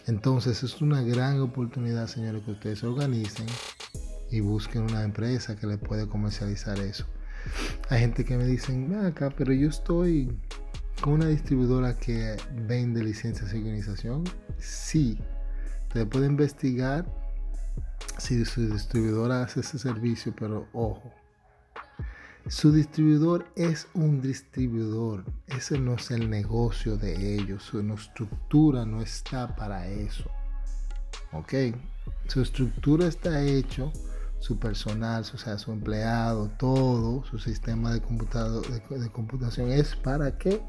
Entonces 0.06 0.62
es 0.62 0.82
una 0.82 1.02
gran 1.02 1.40
oportunidad, 1.40 2.08
señores, 2.08 2.42
que 2.42 2.50
ustedes 2.50 2.80
se 2.80 2.86
organicen 2.86 3.46
y 4.30 4.40
busquen 4.40 4.82
una 4.82 5.02
empresa 5.02 5.56
que 5.56 5.66
le 5.66 5.78
puede 5.78 6.08
comercializar 6.08 6.78
eso. 6.78 7.06
Hay 7.90 8.00
gente 8.00 8.24
que 8.24 8.36
me 8.36 8.44
dicen, 8.44 8.94
acá, 8.94 9.30
pero 9.36 9.52
yo 9.52 9.68
estoy 9.68 10.36
con 11.00 11.14
una 11.14 11.26
distribuidora 11.26 11.98
que 11.98 12.36
vende 12.66 13.02
licencias 13.02 13.50
de 13.50 13.56
sincronización, 13.56 14.24
sí, 14.58 15.18
te 15.92 16.06
puede 16.06 16.26
investigar 16.26 17.04
si 18.18 18.44
su 18.44 18.70
distribuidora 18.70 19.42
hace 19.42 19.60
ese 19.60 19.78
servicio, 19.78 20.34
pero 20.38 20.66
ojo, 20.72 21.12
su 22.46 22.72
distribuidor 22.72 23.46
es 23.56 23.86
un 23.94 24.20
distribuidor, 24.20 25.24
ese 25.46 25.78
no 25.78 25.94
es 25.94 26.10
el 26.10 26.30
negocio 26.30 26.96
de 26.96 27.34
ellos, 27.34 27.62
su 27.62 27.80
estructura 27.80 28.86
no 28.86 29.02
está 29.02 29.54
para 29.56 29.86
eso, 29.88 30.30
ok, 31.32 31.54
su 32.28 32.40
estructura 32.40 33.06
está 33.06 33.42
hecho 33.42 33.92
su 34.44 34.58
personal, 34.58 35.24
o 35.32 35.38
sea, 35.38 35.56
su 35.56 35.72
empleado, 35.72 36.50
todo, 36.58 37.24
su 37.24 37.38
sistema 37.38 37.94
de, 37.94 38.02
computador, 38.02 38.62
de, 38.68 39.08
computación 39.08 39.70
es 39.70 39.96
para 39.96 40.36
qué? 40.36 40.60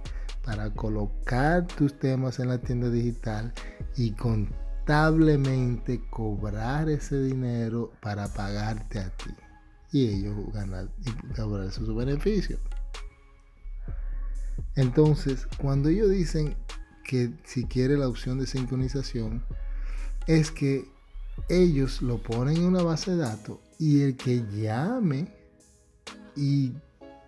Para 0.46 0.70
colocar 0.70 1.68
tus 1.68 2.00
temas 2.00 2.40
en 2.40 2.48
la 2.48 2.58
tienda 2.58 2.90
digital 2.90 3.54
y 3.98 4.12
contablemente 4.12 6.02
cobrar 6.10 6.88
ese 6.88 7.22
dinero 7.22 7.92
para 8.02 8.30
pagarte 8.30 9.00
a 9.00 9.10
ti 9.10 9.32
y 9.92 10.08
ellos 10.08 10.54
ganar 10.54 10.88
y 11.06 11.34
cobrar 11.34 11.70
su 11.70 11.94
beneficio. 11.94 12.58
Entonces, 14.76 15.50
cuando 15.58 15.90
ellos 15.90 16.10
dicen 16.12 16.56
que 17.04 17.34
si 17.44 17.66
quiere 17.66 17.98
la 17.98 18.08
opción 18.08 18.40
de 18.40 18.48
sincronización, 18.48 19.44
es 20.28 20.50
que 20.50 20.86
ellos 21.50 22.02
lo 22.02 22.24
ponen 22.24 22.56
en 22.56 22.64
una 22.64 22.82
base 22.82 23.12
de 23.12 23.18
datos 23.18 23.65
y 23.80 24.02
el 24.02 24.16
que 24.16 24.46
llame 24.52 25.28
y 26.36 26.74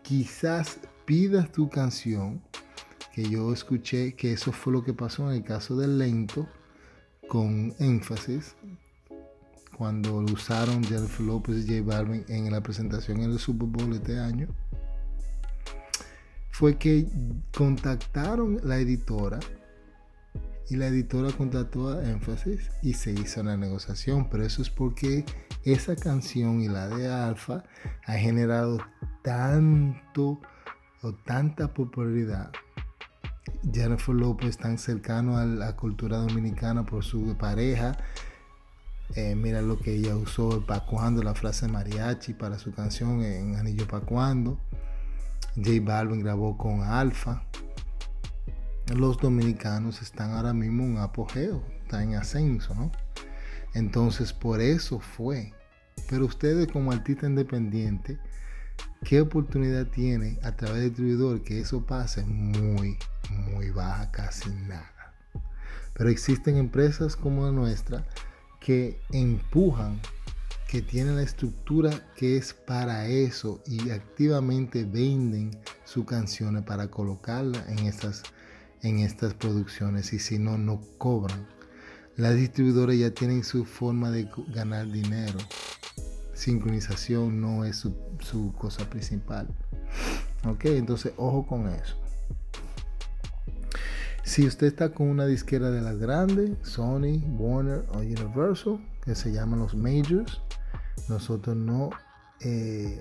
quizás 0.02 0.80
pidas 1.06 1.52
tu 1.52 1.70
canción, 1.70 2.42
que 3.14 3.30
yo 3.30 3.52
escuché 3.52 4.14
que 4.16 4.34
eso 4.34 4.52
fue 4.52 4.74
lo 4.74 4.84
que 4.84 4.94
pasó 4.94 5.30
en 5.30 5.38
el 5.38 5.44
caso 5.44 5.76
del 5.76 5.98
lento, 5.98 6.48
con 7.28 7.74
énfasis, 7.80 8.56
cuando 9.78 10.22
lo 10.22 10.34
usaron 10.34 10.84
Jennifer 10.84 11.26
López 11.26 11.58
y 11.58 11.68
J 11.68 11.84
Balvin 11.86 12.26
en 12.30 12.52
la 12.52 12.62
presentación 12.62 13.22
en 13.22 13.32
el 13.32 13.40
Super 13.40 13.68
Bowl 13.68 13.94
este 13.94 14.20
año, 14.20 14.48
fue 16.52 16.78
que 16.78 17.08
contactaron 17.56 18.60
la 18.64 18.80
editora 18.80 19.40
y 20.70 20.76
la 20.76 20.88
editora 20.88 21.32
contrató 21.32 21.90
a 21.90 22.10
Énfasis 22.10 22.72
y 22.82 22.94
se 22.94 23.12
hizo 23.12 23.44
la 23.44 23.56
negociación, 23.56 24.28
pero 24.30 24.44
eso 24.44 24.62
es 24.62 24.70
porque 24.70 25.24
esa 25.74 25.96
canción 25.96 26.62
y 26.62 26.68
la 26.68 26.88
de 26.88 27.08
Alfa 27.08 27.64
ha 28.06 28.14
generado 28.14 28.80
tanto 29.22 30.40
o 31.02 31.14
tanta 31.14 31.74
popularidad. 31.74 32.52
Jennifer 33.74 34.16
López 34.16 34.58
tan 34.58 34.78
cercano 34.78 35.38
a 35.38 35.46
la 35.46 35.76
cultura 35.76 36.18
dominicana 36.18 36.86
por 36.86 37.04
su 37.04 37.36
pareja. 37.38 37.98
Eh, 39.16 39.36
mira 39.36 39.62
lo 39.62 39.80
que 39.80 39.96
ella 39.96 40.16
usó 40.16 40.66
Pacuando, 40.66 41.24
la 41.24 41.34
frase 41.34 41.68
mariachi 41.68 42.34
para 42.34 42.60
su 42.60 42.74
canción 42.74 43.24
en 43.24 43.56
Anillo 43.56 43.88
Pacuando. 43.88 44.60
J 45.56 45.70
Balvin 45.82 46.22
grabó 46.22 46.58
con 46.58 46.82
Alfa 46.82 47.44
los 48.96 49.18
dominicanos 49.18 50.02
están 50.02 50.32
ahora 50.32 50.54
mismo 50.54 50.84
en 50.84 50.98
apogeo, 50.98 51.62
están 51.84 52.10
en 52.10 52.16
ascenso, 52.16 52.74
¿no? 52.74 52.92
Entonces, 53.78 54.34
por 54.34 54.60
eso 54.60 55.00
fue. 55.00 55.54
Pero 56.10 56.26
ustedes 56.26 56.68
como 56.68 56.92
artista 56.92 57.28
independiente, 57.28 58.18
¿qué 59.04 59.22
oportunidad 59.22 59.86
tienen 59.86 60.40
a 60.42 60.56
través 60.56 60.82
del 60.82 60.90
distribuidor 60.90 61.44
que 61.44 61.60
eso 61.60 61.86
pase? 61.86 62.26
Muy, 62.26 62.98
muy 63.30 63.70
baja, 63.70 64.12
casi 64.12 64.50
nada. 64.50 65.14
Pero 65.94 66.10
existen 66.10 66.58
empresas 66.58 67.16
como 67.16 67.46
la 67.46 67.52
nuestra 67.52 68.04
que 68.60 69.00
empujan, 69.12 70.02
que 70.68 70.82
tienen 70.82 71.16
la 71.16 71.22
estructura 71.24 71.92
que 72.16 72.36
es 72.36 72.54
para 72.54 73.06
eso 73.06 73.62
y 73.68 73.92
activamente 73.92 74.86
venden 74.86 75.52
sus 75.86 76.06
canciones 76.06 76.64
para 76.64 76.90
colocarla 76.90 77.64
en 77.70 77.86
estas 77.86 78.24
en 78.82 79.00
estas 79.00 79.34
producciones 79.34 80.14
y 80.14 80.20
si 80.20 80.40
no, 80.40 80.58
no 80.58 80.82
cobran. 80.98 81.57
Las 82.18 82.36
distribuidoras 82.36 82.98
ya 82.98 83.12
tienen 83.12 83.44
su 83.44 83.64
forma 83.64 84.10
de 84.10 84.28
ganar 84.48 84.92
dinero. 84.92 85.38
Sincronización 86.34 87.40
no 87.40 87.64
es 87.64 87.78
su, 87.78 88.54
cosa 88.58 88.90
principal. 88.90 89.48
Ok, 90.44 90.66
entonces 90.66 91.14
ojo 91.18 91.46
con 91.46 91.68
eso. 91.68 91.96
Si 94.24 94.48
usted 94.48 94.66
está 94.66 94.90
con 94.90 95.10
una 95.10 95.28
disquera 95.28 95.70
de 95.70 95.82
las 95.82 96.00
grandes, 96.00 96.58
Sony, 96.64 97.22
Warner 97.38 97.86
o 97.94 98.00
Universal, 98.00 98.80
que 99.06 99.14
se 99.14 99.32
llaman 99.32 99.60
los 99.60 99.76
majors, 99.76 100.42
nosotros 101.10 101.56
no 101.56 101.92
eh, 102.42 103.00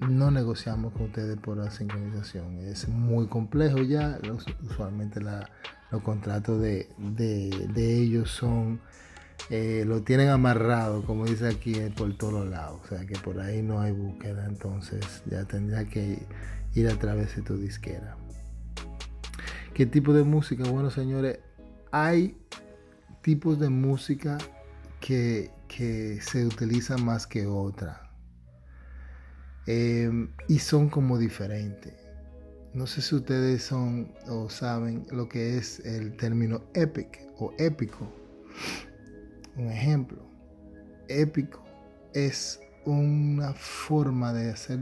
no 0.00 0.30
negociamos 0.30 0.92
con 0.92 1.02
ustedes 1.02 1.38
por 1.38 1.56
la 1.56 1.70
sincronización. 1.70 2.58
Es 2.58 2.88
muy 2.88 3.26
complejo 3.26 3.78
ya. 3.78 4.18
usualmente 4.62 5.20
los 5.20 6.02
contratos 6.02 6.60
de, 6.60 6.88
ellos 7.76 8.30
son, 8.30 8.80
eh, 9.50 9.84
lo 9.86 10.02
tienen 10.02 10.28
amarrado, 10.28 11.02
como 11.04 11.26
dice 11.26 11.48
aquí, 11.48 11.74
eh, 11.74 11.92
por 11.96 12.16
todos 12.16 12.48
lados. 12.48 12.80
O 12.84 12.88
sea 12.88 13.06
que 13.06 13.18
por 13.18 13.40
ahí 13.40 13.62
no 13.62 13.80
hay 13.80 13.92
búsqueda. 13.92 14.46
Entonces 14.46 15.22
ya 15.26 15.44
tendría 15.44 15.84
que 15.84 16.26
ir 16.74 16.88
a 16.88 16.96
través 16.96 17.36
de 17.36 17.42
tu 17.42 17.56
disquera. 17.56 18.16
¿Qué 19.74 19.86
tipo 19.86 20.12
de 20.12 20.24
música? 20.24 20.64
Bueno, 20.68 20.90
señores, 20.90 21.38
hay 21.92 22.36
tipos 23.22 23.58
de 23.58 23.68
música 23.68 24.38
que 25.00 25.50
que 25.76 26.20
se 26.20 26.44
utiliza 26.44 26.96
más 26.98 27.26
que 27.26 27.46
otra. 27.46 28.09
Em, 29.66 30.32
y 30.48 30.58
son 30.58 30.88
como 30.88 31.18
diferentes. 31.18 31.94
No 32.72 32.86
sé 32.86 33.02
si 33.02 33.14
ustedes 33.16 33.62
son 33.62 34.12
o 34.28 34.48
saben 34.48 35.06
lo 35.10 35.28
que 35.28 35.58
es 35.58 35.80
el 35.80 36.16
término 36.16 36.62
epic 36.74 37.20
o 37.38 37.52
épico. 37.58 38.12
Un 39.56 39.66
ejemplo, 39.70 40.24
épico 41.08 41.64
es 42.14 42.60
una 42.84 43.52
forma 43.52 44.32
de 44.32 44.50
hacer 44.50 44.78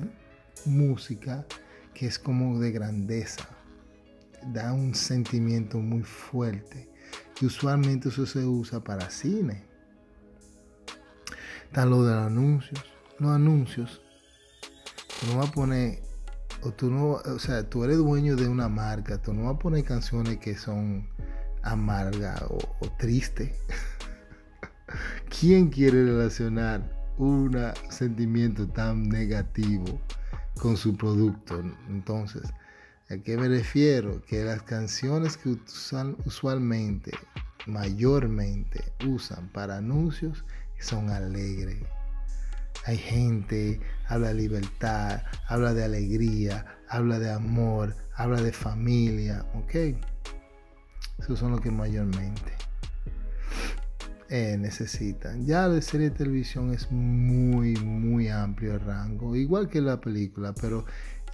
música 0.64 1.46
que 1.94 2.06
es 2.06 2.18
como 2.18 2.60
de 2.60 2.70
grandeza, 2.70 3.48
da 4.52 4.72
un 4.72 4.94
sentimiento 4.94 5.78
muy 5.78 6.02
fuerte 6.02 6.88
y 7.40 7.46
usualmente 7.46 8.08
eso 8.08 8.26
se 8.26 8.44
usa 8.44 8.80
para 8.80 9.10
cine. 9.10 9.64
Está 11.64 11.84
lo 11.86 12.04
de 12.04 12.14
los 12.14 12.26
anuncios. 12.26 12.84
Los 13.18 13.30
anuncios, 13.30 14.00
tú 15.20 15.26
no 15.26 15.38
vas 15.38 15.48
a 15.48 15.52
poner, 15.52 16.02
o 16.62 16.72
tú 16.72 16.90
no, 16.90 17.12
o 17.12 17.38
sea, 17.38 17.68
tú 17.68 17.84
eres 17.84 17.98
dueño 17.98 18.36
de 18.36 18.48
una 18.48 18.68
marca, 18.68 19.20
tú 19.20 19.32
no 19.32 19.44
vas 19.44 19.54
a 19.54 19.58
poner 19.58 19.84
canciones 19.84 20.38
que 20.38 20.56
son 20.56 21.08
amargas 21.62 22.42
o, 22.42 22.58
o 22.80 22.88
tristes. 22.98 23.52
¿Quién 25.40 25.68
quiere 25.68 26.04
relacionar 26.04 26.82
un 27.18 27.56
sentimiento 27.90 28.66
tan 28.68 29.08
negativo 29.08 30.00
con 30.60 30.76
su 30.76 30.96
producto? 30.96 31.60
Entonces, 31.88 32.42
¿a 33.10 33.16
qué 33.18 33.36
me 33.36 33.48
refiero? 33.48 34.22
Que 34.24 34.44
las 34.44 34.62
canciones 34.62 35.36
que 35.36 35.50
usan 35.50 36.16
usualmente, 36.24 37.12
mayormente 37.66 38.92
usan 39.06 39.48
para 39.48 39.78
anuncios, 39.78 40.44
son 40.80 41.10
alegres. 41.10 41.82
Hay 42.86 42.96
gente, 42.96 43.80
habla 44.08 44.28
de 44.28 44.34
libertad, 44.34 45.22
habla 45.46 45.74
de 45.74 45.84
alegría, 45.84 46.66
habla 46.88 47.18
de 47.18 47.30
amor, 47.30 47.94
habla 48.14 48.40
de 48.40 48.52
familia, 48.52 49.44
¿ok? 49.54 49.96
Esos 51.18 51.38
son 51.38 51.52
los 51.52 51.60
que 51.60 51.70
mayormente 51.70 52.52
eh, 54.30 54.56
necesitan. 54.58 55.46
Ya 55.46 55.68
la 55.68 55.80
serie 55.82 56.10
de 56.10 56.16
televisión 56.16 56.72
es 56.72 56.90
muy, 56.90 57.76
muy 57.76 58.28
amplio 58.28 58.74
el 58.74 58.80
rango, 58.80 59.36
igual 59.36 59.68
que 59.68 59.80
la 59.80 60.00
película, 60.00 60.54
pero 60.54 60.84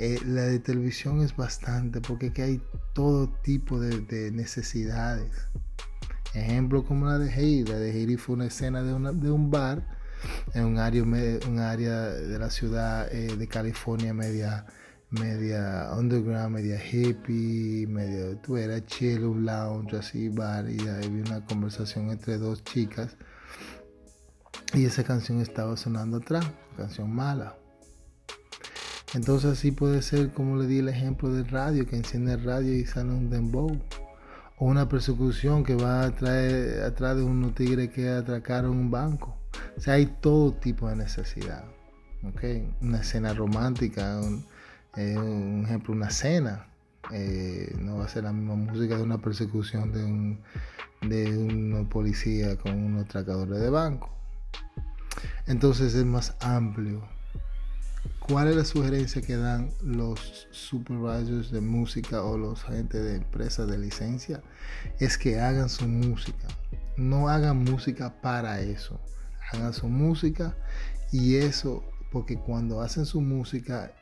eh, 0.01 0.19
la 0.27 0.43
de 0.43 0.59
televisión 0.59 1.21
es 1.23 1.37
bastante 1.37 2.01
porque 2.01 2.29
aquí 2.29 2.43
hay 2.43 2.63
todo 2.93 3.29
tipo 3.43 3.79
de, 3.79 4.31
necesidades. 4.33 5.31
Ejemplo 6.35 6.85
como 6.85 7.07
la 7.07 7.19
de 7.19 7.31
Heidi. 7.31 7.65
La 7.65 7.79
de 7.79 7.93
Heidi 7.93 8.17
fue 8.17 8.35
una 8.35 8.47
escena 8.47 8.83
de, 8.83 8.93
de 8.93 9.31
un 9.31 9.51
bar 9.53 9.87
en 10.55 10.65
un 10.65 10.79
área, 10.79 11.03
un 11.03 11.59
área 11.59 12.03
de 12.03 12.39
la 12.39 12.51
ciudad 12.51 13.13
eh, 13.13 13.37
de 13.37 13.49
California 13.49 14.15
media 14.15 14.67
media 15.21 15.91
underground, 15.97 16.55
media 16.55 16.79
hippie, 16.85 17.87
medio, 17.87 18.37
tú 18.39 18.57
era 18.57 18.85
chill, 18.85 19.25
un 19.25 19.45
lounge 19.45 19.97
así, 19.97 20.29
bar, 20.29 20.69
y 20.69 20.79
había 20.89 21.23
una 21.23 21.45
conversación 21.45 22.11
entre 22.11 22.39
dos 22.39 22.65
chicas. 22.65 23.17
Y 24.73 24.85
esa 24.85 25.05
canción 25.05 25.41
estaba 25.41 25.77
sonando 25.77 26.19
atrás, 26.19 26.45
canción 26.77 27.15
mala. 27.15 27.57
Entonces 29.15 29.53
así 29.53 29.71
puede 29.71 30.03
ser 30.03 30.33
como 30.33 30.57
le 30.57 30.67
di 30.67 30.79
el 30.79 30.89
ejemplo 30.89 31.33
del 31.33 31.49
radio, 31.49 31.87
que 31.87 31.97
enciende 31.97 32.33
el 32.33 32.43
radio 32.43 32.75
y 32.75 32.85
sale 32.85 33.11
un 33.11 33.31
dembow. 33.31 33.81
O 34.57 34.67
una 34.67 34.89
persecución 34.89 35.65
que 35.65 35.75
va 35.75 36.05
a 36.05 36.11
traer 36.13 36.83
atrás 36.83 37.17
de 37.17 37.23
unos 37.23 37.55
tigres 37.55 37.91
que 37.91 38.09
atracaron 38.09 38.71
un 38.71 38.91
banco. 38.91 39.37
O 39.77 39.81
sea, 39.81 39.95
hay 39.95 40.07
todo 40.07 40.53
tipo 40.53 40.89
de 40.89 40.97
necesidad. 40.97 41.65
Una 42.81 43.01
escena 43.01 43.35
romántica, 43.35 44.19
un, 44.19 44.47
eh, 44.97 45.63
ejemplo, 45.65 45.95
una 45.95 46.11
cena. 46.11 46.69
Eh, 47.13 47.75
no 47.79 47.99
va 47.99 48.07
a 48.07 48.09
ser 48.09 48.25
la 48.25 48.33
misma 48.33 48.55
música 48.55 48.97
de 48.97 49.03
una 49.03 49.19
persecución 49.19 49.93
de 49.93 50.05
un, 50.05 50.41
de 51.03 51.37
un 51.37 51.87
policía 51.91 52.57
con 52.57 52.73
unos 52.83 53.05
atracadores 53.05 53.61
de 53.61 53.69
banco. 53.69 54.11
Entonces 55.47 55.95
es 55.95 56.05
más 56.05 56.35
amplio. 56.41 57.07
¿Cuál 58.21 58.49
es 58.49 58.57
la 58.57 58.65
sugerencia 58.65 59.21
que 59.21 59.37
dan 59.37 59.71
los 59.83 60.49
supervisors 60.51 61.51
de 61.51 61.61
música 61.61 62.23
o 62.23 62.39
los 62.39 62.65
agentes 62.65 63.05
de 63.05 63.17
empresas 63.17 63.69
de 63.69 63.77
licencia? 63.77 64.43
Es 64.99 65.19
que 65.19 65.41
hagan 65.41 65.69
su 65.69 65.87
música. 65.87 66.49
No 66.97 67.29
hagan 67.29 67.59
música 67.65 68.23
para 68.23 68.61
eso. 68.61 68.99
Hagan 69.55 69.73
su 69.73 69.89
música 69.89 70.57
y 71.13 71.37
eso, 71.37 71.85
porque 72.11 72.39
cuando 72.39 72.81
hacen 72.81 73.07
su 73.07 73.21
música 73.21 73.93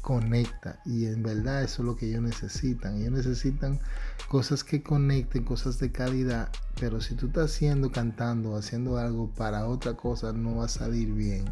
conecta 0.00 0.80
y 0.84 1.06
en 1.06 1.22
verdad 1.22 1.62
eso 1.62 1.82
es 1.82 1.86
lo 1.86 1.96
que 1.96 2.06
ellos 2.06 2.22
necesitan. 2.22 2.96
Ellos 2.96 3.12
necesitan 3.12 3.80
cosas 4.28 4.64
que 4.64 4.82
conecten, 4.82 5.44
cosas 5.44 5.78
de 5.78 5.92
calidad, 5.92 6.50
pero 6.78 7.00
si 7.00 7.14
tú 7.14 7.28
estás 7.28 7.52
haciendo, 7.52 7.90
cantando, 7.90 8.56
haciendo 8.56 8.98
algo 8.98 9.30
para 9.30 9.66
otra 9.66 9.94
cosa, 9.94 10.32
no 10.32 10.56
va 10.56 10.66
a 10.66 10.68
salir 10.68 11.12
bien 11.12 11.44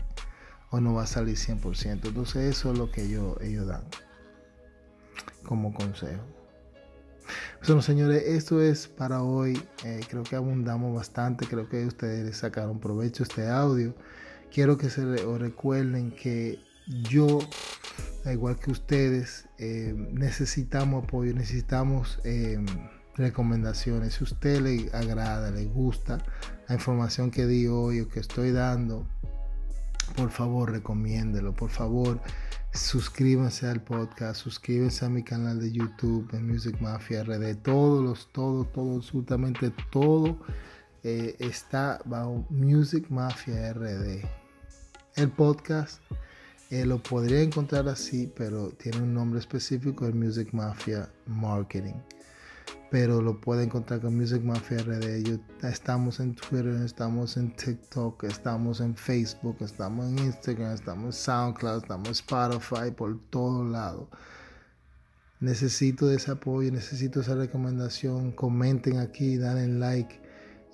o 0.71 0.81
no 0.81 0.95
va 0.95 1.05
a 1.05 1.07
salir 1.07 1.37
100%. 1.37 2.09
Entonces 2.09 2.57
eso 2.57 2.73
es 2.73 2.79
lo 2.79 2.91
que 2.91 3.05
ellos, 3.05 3.37
ellos 3.41 3.67
dan 3.67 3.85
como 5.45 5.73
consejo. 5.73 6.40
Bueno, 7.67 7.83
señores, 7.83 8.23
esto 8.27 8.63
es 8.63 8.89
para 8.89 9.23
hoy. 9.23 9.63
Eh, 9.85 10.01
creo 10.09 10.23
que 10.23 10.37
abundamos 10.37 10.95
bastante. 10.95 11.47
Creo 11.47 11.69
que 11.69 11.87
ustedes 11.87 12.37
sacaron 12.37 12.81
provecho 12.81 13.23
este 13.23 13.49
audio. 13.49 13.95
Quiero 14.53 14.77
que 14.77 14.91
se 14.91 15.05
recuerden 15.05 16.11
que 16.11 16.59
yo 17.09 17.39
igual 18.27 18.59
que 18.59 18.71
ustedes, 18.71 19.47
eh, 19.59 19.95
necesitamos 20.13 21.05
apoyo, 21.05 21.33
necesitamos 21.35 22.21
eh, 22.25 22.59
recomendaciones. 23.17 24.15
Si 24.15 24.25
a 24.25 24.25
usted 24.25 24.61
le 24.61 24.91
agrada, 24.93 25.51
le 25.51 25.65
gusta 25.65 26.19
la 26.69 26.75
información 26.75 27.31
que 27.31 27.47
di 27.47 27.67
hoy 27.67 28.01
o 28.01 28.09
que 28.09 28.21
estoy 28.21 28.53
dando, 28.53 29.07
por 30.17 30.31
favor 30.31 30.71
recomiéndelo, 30.71 31.55
por 31.55 31.71
favor 31.71 32.21
suscríbanse 32.73 33.67
al 33.67 33.83
podcast, 33.83 34.43
suscríbanse 34.43 35.05
a 35.05 35.09
mi 35.09 35.23
canal 35.23 35.61
de 35.61 35.73
YouTube 35.73 36.29
en 36.33 36.49
Music 36.49 36.81
Mafia 36.81 37.25
RD, 37.25 37.57
todos 37.63 38.03
los, 38.03 38.33
todo, 38.33 38.65
todo, 38.65 38.97
absolutamente 38.97 39.73
todo 39.91 40.39
eh, 41.03 41.35
está 41.39 42.01
bajo 42.05 42.47
Music 42.51 43.07
Mafia 43.09 43.73
RD. 43.73 44.23
El 45.17 45.31
podcast 45.31 46.01
eh, 46.71 46.87
lo 46.87 47.03
podría 47.03 47.41
encontrar 47.41 47.89
así, 47.89 48.33
pero 48.37 48.71
tiene 48.71 48.99
un 48.99 49.15
nombre 49.15 49.41
específico, 49.41 50.07
el 50.07 50.15
Music 50.15 50.53
Mafia 50.53 51.11
Marketing. 51.27 51.95
Pero 52.91 53.23
lo 53.23 53.41
puede 53.41 53.63
encontrar 53.65 54.01
con 54.01 54.17
Music 54.17 54.43
Mafia 54.43 54.79
RD. 54.79 55.39
estamos 55.63 56.19
en 56.19 56.35
Twitter, 56.35 56.75
estamos 56.85 57.37
en 57.37 57.55
TikTok, 57.55 58.25
estamos 58.25 58.81
en 58.81 58.97
Facebook, 58.97 59.59
estamos 59.61 60.07
en 60.09 60.19
Instagram, 60.19 60.75
estamos 60.75 61.05
en 61.07 61.13
SoundCloud, 61.13 61.83
estamos 61.83 62.09
en 62.09 62.13
Spotify, 62.13 62.91
por 62.91 63.19
todo 63.31 63.65
lado. 63.65 64.09
Necesito 65.39 66.11
ese 66.11 66.33
apoyo, 66.33 66.73
necesito 66.73 67.21
esa 67.21 67.37
recomendación. 67.37 68.33
Comenten 68.33 68.99
aquí, 68.99 69.37
denle 69.37 69.79
like 69.79 70.21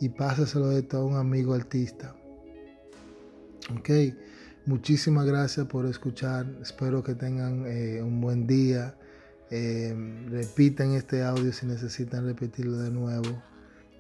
y 0.01 0.09
pásaselo 0.09 0.69
de 0.69 0.83
todo 0.83 1.07
un 1.07 1.17
amigo 1.17 1.55
artista. 1.55 2.17
Ok. 3.79 3.91
Muchísimas 4.67 5.27
gracias 5.27 5.67
por 5.67 5.87
escuchar. 5.87 6.47
Espero 6.61 7.03
que 7.05 7.15
tengan 7.15 7.65
eh, 7.67 8.03
un 8.03 8.21
buen 8.21 8.47
día. 8.49 8.97
Eh, 9.51 9.95
repiten 10.29 10.93
este 10.93 11.23
audio 11.23 11.53
si 11.53 11.67
necesitan 11.67 12.27
repetirlo 12.27 12.79
de 12.79 12.91
nuevo. 12.91 13.43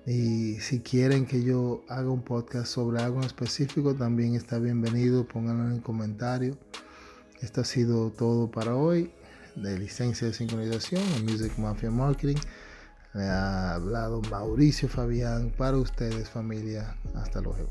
Y 0.06 0.60
si 0.60 0.80
quieren 0.80 1.26
que 1.26 1.42
yo 1.42 1.84
haga 1.88 2.10
un 2.10 2.22
podcast 2.22 2.66
sobre 2.66 3.02
algo 3.02 3.18
en 3.18 3.24
específico, 3.24 3.94
también 3.94 4.34
está 4.34 4.58
bienvenido. 4.58 5.26
Pónganlo 5.26 5.66
en 5.66 5.72
el 5.72 5.82
comentario. 5.82 6.56
Esto 7.40 7.62
ha 7.62 7.64
sido 7.64 8.10
todo 8.10 8.50
para 8.50 8.76
hoy 8.76 9.10
de 9.56 9.78
licencia 9.78 10.26
de 10.26 10.34
sincronización 10.34 11.02
en 11.16 11.24
Music 11.24 11.52
Mafia 11.58 11.90
Marketing. 11.90 12.36
Le 13.14 13.24
ha 13.24 13.74
hablado 13.74 14.20
Mauricio 14.30 14.88
Fabián 14.88 15.52
para 15.56 15.76
ustedes 15.76 16.28
familia. 16.28 16.96
Hasta 17.14 17.40
luego. 17.40 17.70